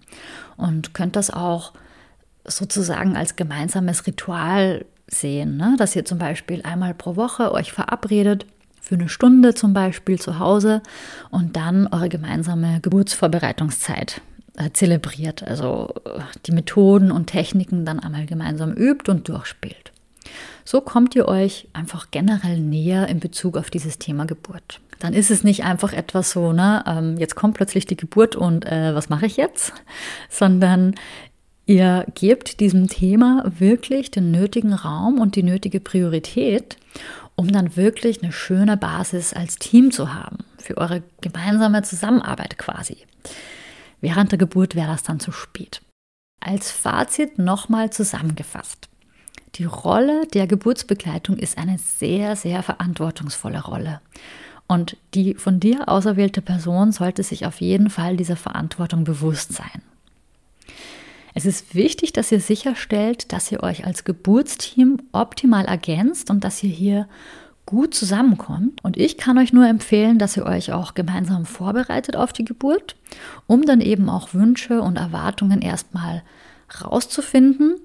und 0.57 0.93
könnt 0.93 1.15
das 1.15 1.29
auch 1.29 1.73
sozusagen 2.45 3.15
als 3.15 3.35
gemeinsames 3.35 4.07
Ritual 4.07 4.85
sehen, 5.07 5.57
ne? 5.57 5.75
dass 5.77 5.95
ihr 5.95 6.05
zum 6.05 6.17
Beispiel 6.17 6.61
einmal 6.63 6.93
pro 6.93 7.15
Woche 7.15 7.51
euch 7.51 7.71
verabredet 7.71 8.45
für 8.81 8.95
eine 8.95 9.09
Stunde 9.09 9.53
zum 9.53 9.73
Beispiel 9.73 10.19
zu 10.19 10.39
Hause 10.39 10.81
und 11.29 11.55
dann 11.55 11.87
eure 11.87 12.09
gemeinsame 12.09 12.79
Geburtsvorbereitungszeit 12.81 14.21
äh, 14.55 14.71
zelebriert, 14.71 15.43
also 15.43 15.93
äh, 16.05 16.19
die 16.45 16.51
Methoden 16.51 17.11
und 17.11 17.27
Techniken 17.27 17.85
dann 17.85 17.99
einmal 17.99 18.25
gemeinsam 18.25 18.73
übt 18.73 19.11
und 19.11 19.27
durchspielt. 19.27 19.91
So 20.67 20.81
kommt 20.81 21.15
ihr 21.15 21.29
euch 21.29 21.69
einfach 21.71 22.11
generell 22.11 22.59
näher 22.59 23.07
in 23.07 23.21
Bezug 23.21 23.55
auf 23.55 23.69
dieses 23.69 23.99
Thema 23.99 24.25
Geburt. 24.25 24.81
Dann 24.99 25.13
ist 25.13 25.31
es 25.31 25.45
nicht 25.45 25.63
einfach 25.63 25.93
etwas 25.93 26.31
so, 26.31 26.51
ne, 26.51 26.83
ähm, 26.85 27.15
jetzt 27.17 27.35
kommt 27.35 27.55
plötzlich 27.55 27.85
die 27.85 27.95
Geburt 27.95 28.35
und 28.35 28.65
äh, 28.65 28.93
was 28.93 29.07
mache 29.07 29.27
ich 29.27 29.37
jetzt? 29.37 29.71
Sondern 30.29 30.95
ihr 31.67 32.05
gebt 32.15 32.59
diesem 32.59 32.89
Thema 32.89 33.45
wirklich 33.59 34.11
den 34.11 34.31
nötigen 34.31 34.73
Raum 34.73 35.21
und 35.21 35.37
die 35.37 35.43
nötige 35.43 35.79
Priorität, 35.79 36.75
um 37.37 37.49
dann 37.49 37.77
wirklich 37.77 38.21
eine 38.21 38.33
schöne 38.33 38.75
Basis 38.75 39.31
als 39.31 39.59
Team 39.59 39.91
zu 39.91 40.13
haben, 40.13 40.39
für 40.57 40.75
eure 40.75 41.01
gemeinsame 41.21 41.81
Zusammenarbeit 41.83 42.57
quasi. 42.57 42.97
Während 44.01 44.33
der 44.33 44.37
Geburt 44.37 44.75
wäre 44.75 44.87
das 44.87 45.03
dann 45.03 45.21
zu 45.21 45.31
spät. 45.31 45.81
Als 46.41 46.71
Fazit 46.71 47.39
nochmal 47.39 47.89
zusammengefasst. 47.89 48.89
Die 49.57 49.65
Rolle 49.65 50.27
der 50.27 50.45
Geburtsbegleitung 50.45 51.37
ist 51.37 51.57
eine 51.57 51.79
sehr, 51.79 52.35
sehr 52.35 52.61
verantwortungsvolle 52.61 53.63
Rolle. 53.63 54.01
Und 54.67 54.97
die 55.15 55.33
von 55.33 55.59
dir 55.59 55.89
auserwählte 55.89 56.41
Person 56.41 56.91
sollte 56.91 57.23
sich 57.23 57.45
auf 57.45 57.59
jeden 57.59 57.89
Fall 57.89 58.17
dieser 58.17 58.35
Verantwortung 58.35 59.03
bewusst 59.03 59.53
sein. 59.53 59.81
Es 61.33 61.45
ist 61.45 61.73
wichtig, 61.73 62.13
dass 62.13 62.31
ihr 62.31 62.39
sicherstellt, 62.39 63.31
dass 63.31 63.51
ihr 63.51 63.63
euch 63.63 63.85
als 63.85 64.03
Geburtsteam 64.03 64.99
optimal 65.11 65.65
ergänzt 65.65 66.29
und 66.29 66.43
dass 66.43 66.61
ihr 66.61 66.69
hier 66.69 67.07
gut 67.65 67.95
zusammenkommt. 67.95 68.83
Und 68.83 68.95
ich 68.95 69.17
kann 69.17 69.37
euch 69.37 69.53
nur 69.53 69.67
empfehlen, 69.67 70.19
dass 70.19 70.37
ihr 70.37 70.45
euch 70.45 70.71
auch 70.71 70.93
gemeinsam 70.93 71.45
vorbereitet 71.45 72.15
auf 72.15 72.31
die 72.31 72.45
Geburt, 72.45 72.95
um 73.47 73.63
dann 73.63 73.81
eben 73.81 74.09
auch 74.09 74.33
Wünsche 74.33 74.81
und 74.81 74.97
Erwartungen 74.97 75.61
erstmal 75.61 76.23
rauszufinden 76.83 77.75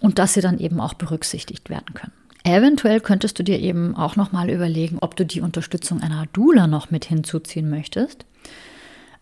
und 0.00 0.18
dass 0.18 0.34
sie 0.34 0.40
dann 0.40 0.58
eben 0.58 0.80
auch 0.80 0.94
berücksichtigt 0.94 1.70
werden 1.70 1.94
können. 1.94 2.12
Eventuell 2.44 3.00
könntest 3.00 3.38
du 3.38 3.44
dir 3.44 3.60
eben 3.60 3.96
auch 3.96 4.16
nochmal 4.16 4.50
überlegen, 4.50 4.98
ob 5.00 5.14
du 5.14 5.24
die 5.24 5.40
Unterstützung 5.40 6.02
einer 6.02 6.26
Doula 6.32 6.66
noch 6.66 6.90
mit 6.90 7.04
hinzuziehen 7.04 7.70
möchtest. 7.70 8.24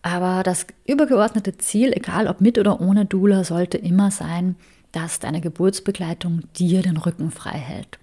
Aber 0.01 0.41
das 0.41 0.65
übergeordnete 0.87 1.57
Ziel, 1.57 1.93
egal 1.93 2.27
ob 2.27 2.41
mit 2.41 2.57
oder 2.57 2.81
ohne 2.81 3.05
Doula, 3.05 3.43
sollte 3.43 3.77
immer 3.77 4.09
sein, 4.09 4.55
dass 4.91 5.19
deine 5.19 5.41
Geburtsbegleitung 5.41 6.41
dir 6.57 6.81
den 6.81 6.97
Rücken 6.97 7.29
frei 7.29 7.57
hält. 7.57 7.99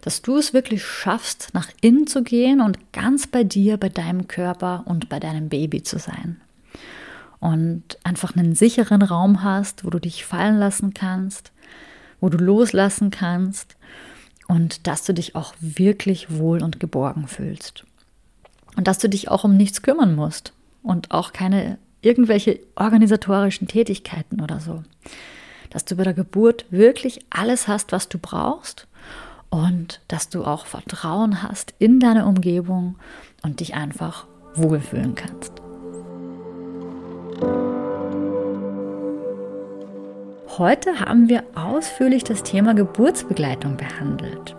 Dass 0.00 0.22
du 0.22 0.36
es 0.36 0.52
wirklich 0.52 0.84
schaffst, 0.84 1.50
nach 1.52 1.68
innen 1.80 2.08
zu 2.08 2.22
gehen 2.22 2.60
und 2.60 2.92
ganz 2.92 3.28
bei 3.28 3.44
dir, 3.44 3.76
bei 3.76 3.88
deinem 3.88 4.26
Körper 4.26 4.82
und 4.86 5.08
bei 5.08 5.20
deinem 5.20 5.48
Baby 5.48 5.84
zu 5.84 5.98
sein. 5.98 6.40
Und 7.40 7.98
einfach 8.02 8.36
einen 8.36 8.56
sicheren 8.56 9.02
Raum 9.02 9.44
hast, 9.44 9.84
wo 9.84 9.90
du 9.90 10.00
dich 10.00 10.24
fallen 10.24 10.58
lassen 10.58 10.92
kannst, 10.92 11.52
wo 12.20 12.28
du 12.28 12.38
loslassen 12.38 13.10
kannst 13.10 13.76
und 14.46 14.86
dass 14.86 15.04
du 15.04 15.14
dich 15.14 15.36
auch 15.36 15.54
wirklich 15.60 16.38
wohl 16.38 16.62
und 16.62 16.80
geborgen 16.80 17.28
fühlst. 17.28 17.84
Und 18.76 18.88
dass 18.88 18.98
du 18.98 19.08
dich 19.08 19.30
auch 19.30 19.44
um 19.44 19.56
nichts 19.56 19.82
kümmern 19.82 20.14
musst 20.14 20.52
und 20.82 21.10
auch 21.10 21.32
keine 21.32 21.78
irgendwelche 22.00 22.60
organisatorischen 22.76 23.68
Tätigkeiten 23.68 24.40
oder 24.40 24.60
so. 24.60 24.84
Dass 25.70 25.84
du 25.84 25.96
bei 25.96 26.04
der 26.04 26.14
Geburt 26.14 26.64
wirklich 26.70 27.20
alles 27.30 27.68
hast, 27.68 27.92
was 27.92 28.08
du 28.08 28.18
brauchst 28.18 28.86
und 29.50 30.00
dass 30.08 30.28
du 30.28 30.44
auch 30.44 30.66
Vertrauen 30.66 31.42
hast 31.42 31.74
in 31.78 32.00
deine 32.00 32.26
Umgebung 32.26 32.96
und 33.42 33.60
dich 33.60 33.74
einfach 33.74 34.26
wohlfühlen 34.54 35.14
kannst. 35.14 35.52
Heute 40.56 40.98
haben 40.98 41.28
wir 41.28 41.44
ausführlich 41.54 42.24
das 42.24 42.42
Thema 42.42 42.74
Geburtsbegleitung 42.74 43.76
behandelt. 43.76 44.56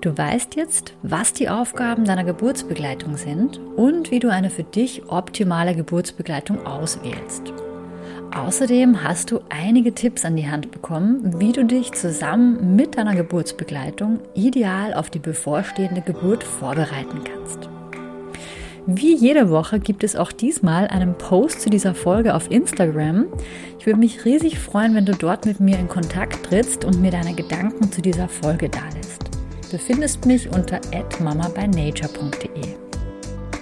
Du 0.00 0.16
weißt 0.16 0.56
jetzt, 0.56 0.94
was 1.02 1.34
die 1.34 1.50
Aufgaben 1.50 2.06
deiner 2.06 2.24
Geburtsbegleitung 2.24 3.18
sind 3.18 3.60
und 3.76 4.10
wie 4.10 4.18
du 4.18 4.30
eine 4.30 4.48
für 4.48 4.64
dich 4.64 5.08
optimale 5.08 5.76
Geburtsbegleitung 5.76 6.66
auswählst. 6.66 7.52
Außerdem 8.34 9.04
hast 9.04 9.30
du 9.30 9.40
einige 9.50 9.94
Tipps 9.94 10.24
an 10.24 10.36
die 10.36 10.48
Hand 10.48 10.70
bekommen, 10.70 11.38
wie 11.38 11.52
du 11.52 11.64
dich 11.64 11.92
zusammen 11.92 12.74
mit 12.74 12.96
deiner 12.96 13.14
Geburtsbegleitung 13.14 14.20
ideal 14.34 14.94
auf 14.94 15.10
die 15.10 15.18
bevorstehende 15.18 16.00
Geburt 16.00 16.42
vorbereiten 16.42 17.22
kannst. 17.24 17.68
Wie 18.86 19.14
jede 19.14 19.50
Woche 19.50 19.78
gibt 19.78 20.04
es 20.04 20.16
auch 20.16 20.32
diesmal 20.32 20.88
einen 20.88 21.16
Post 21.16 21.60
zu 21.60 21.70
dieser 21.70 21.94
Folge 21.94 22.34
auf 22.34 22.50
Instagram. 22.50 23.26
Ich 23.78 23.86
würde 23.86 23.98
mich 23.98 24.24
riesig 24.24 24.58
freuen, 24.58 24.94
wenn 24.94 25.06
du 25.06 25.14
dort 25.14 25.46
mit 25.46 25.60
mir 25.60 25.78
in 25.78 25.88
Kontakt 25.88 26.44
trittst 26.46 26.84
und 26.84 27.00
mir 27.00 27.10
deine 27.10 27.34
Gedanken 27.34 27.92
zu 27.92 28.00
dieser 28.02 28.28
Folge 28.28 28.68
dalässt. 28.68 29.30
Du 29.70 29.78
findest 29.78 30.26
mich 30.26 30.48
unter 30.52 30.80
mamabynature.de. 31.20 32.89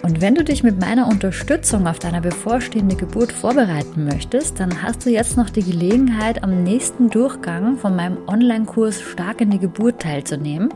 Und 0.03 0.21
wenn 0.21 0.35
du 0.35 0.45
dich 0.45 0.63
mit 0.63 0.81
meiner 0.81 1.09
Unterstützung 1.09 1.87
auf 1.87 1.99
deine 1.99 2.21
bevorstehende 2.21 2.97
Geburt 2.97 3.33
vorbereiten 3.33 4.05
möchtest, 4.05 4.61
dann 4.61 4.83
hast 4.83 5.05
du 5.05 5.11
jetzt 5.11 5.37
noch 5.37 5.51
die 5.51 5.63
Gelegenheit, 5.63 6.45
am 6.45 6.63
nächsten 6.63 7.11
Durchgang 7.11 7.77
von 7.77 7.97
meinem 7.97 8.19
Online-Kurs 8.27 9.01
Stark 9.01 9.41
in 9.41 9.51
die 9.51 9.59
Geburt 9.59 10.01
teilzunehmen. 10.01 10.73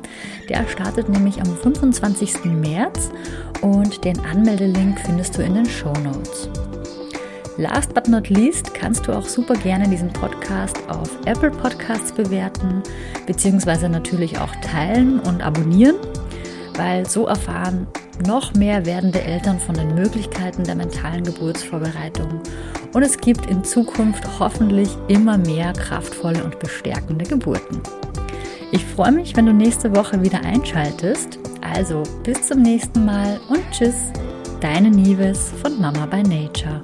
Der 0.48 0.66
startet 0.66 1.08
nämlich 1.08 1.40
am 1.40 1.56
25. 1.56 2.44
März 2.46 3.10
und 3.60 4.04
den 4.04 4.18
Anmeldelink 4.20 4.98
findest 5.00 5.38
du 5.38 5.42
in 5.42 5.54
den 5.54 5.66
Show 5.66 5.92
Notes. 6.02 6.48
Last 7.58 7.92
but 7.94 8.08
not 8.08 8.30
least 8.30 8.72
kannst 8.72 9.06
du 9.06 9.12
auch 9.12 9.26
super 9.26 9.54
gerne 9.54 9.86
diesen 9.86 10.10
Podcast 10.12 10.78
auf 10.88 11.10
Apple 11.26 11.50
Podcasts 11.50 12.10
bewerten, 12.10 12.82
beziehungsweise 13.26 13.90
natürlich 13.90 14.38
auch 14.38 14.54
teilen 14.62 15.20
und 15.20 15.42
abonnieren, 15.42 15.96
weil 16.76 17.08
so 17.08 17.26
erfahren 17.26 17.86
noch 18.26 18.54
mehr 18.54 18.86
werdende 18.86 19.22
Eltern 19.22 19.58
von 19.58 19.74
den 19.74 19.94
Möglichkeiten 19.94 20.64
der 20.64 20.74
mentalen 20.74 21.24
Geburtsvorbereitung. 21.24 22.40
Und 22.92 23.02
es 23.02 23.18
gibt 23.18 23.46
in 23.46 23.64
Zukunft 23.64 24.24
hoffentlich 24.38 24.96
immer 25.08 25.38
mehr 25.38 25.72
kraftvolle 25.72 26.44
und 26.44 26.58
bestärkende 26.58 27.24
Geburten. 27.24 27.80
Ich 28.70 28.84
freue 28.84 29.12
mich, 29.12 29.36
wenn 29.36 29.46
du 29.46 29.52
nächste 29.52 29.94
Woche 29.94 30.22
wieder 30.22 30.40
einschaltest. 30.44 31.38
Also 31.60 32.02
bis 32.22 32.48
zum 32.48 32.62
nächsten 32.62 33.04
Mal 33.04 33.40
und 33.48 33.62
tschüss, 33.70 34.12
deine 34.60 34.90
Nieves 34.90 35.52
von 35.62 35.80
Mama 35.80 36.06
by 36.06 36.22
Nature. 36.22 36.80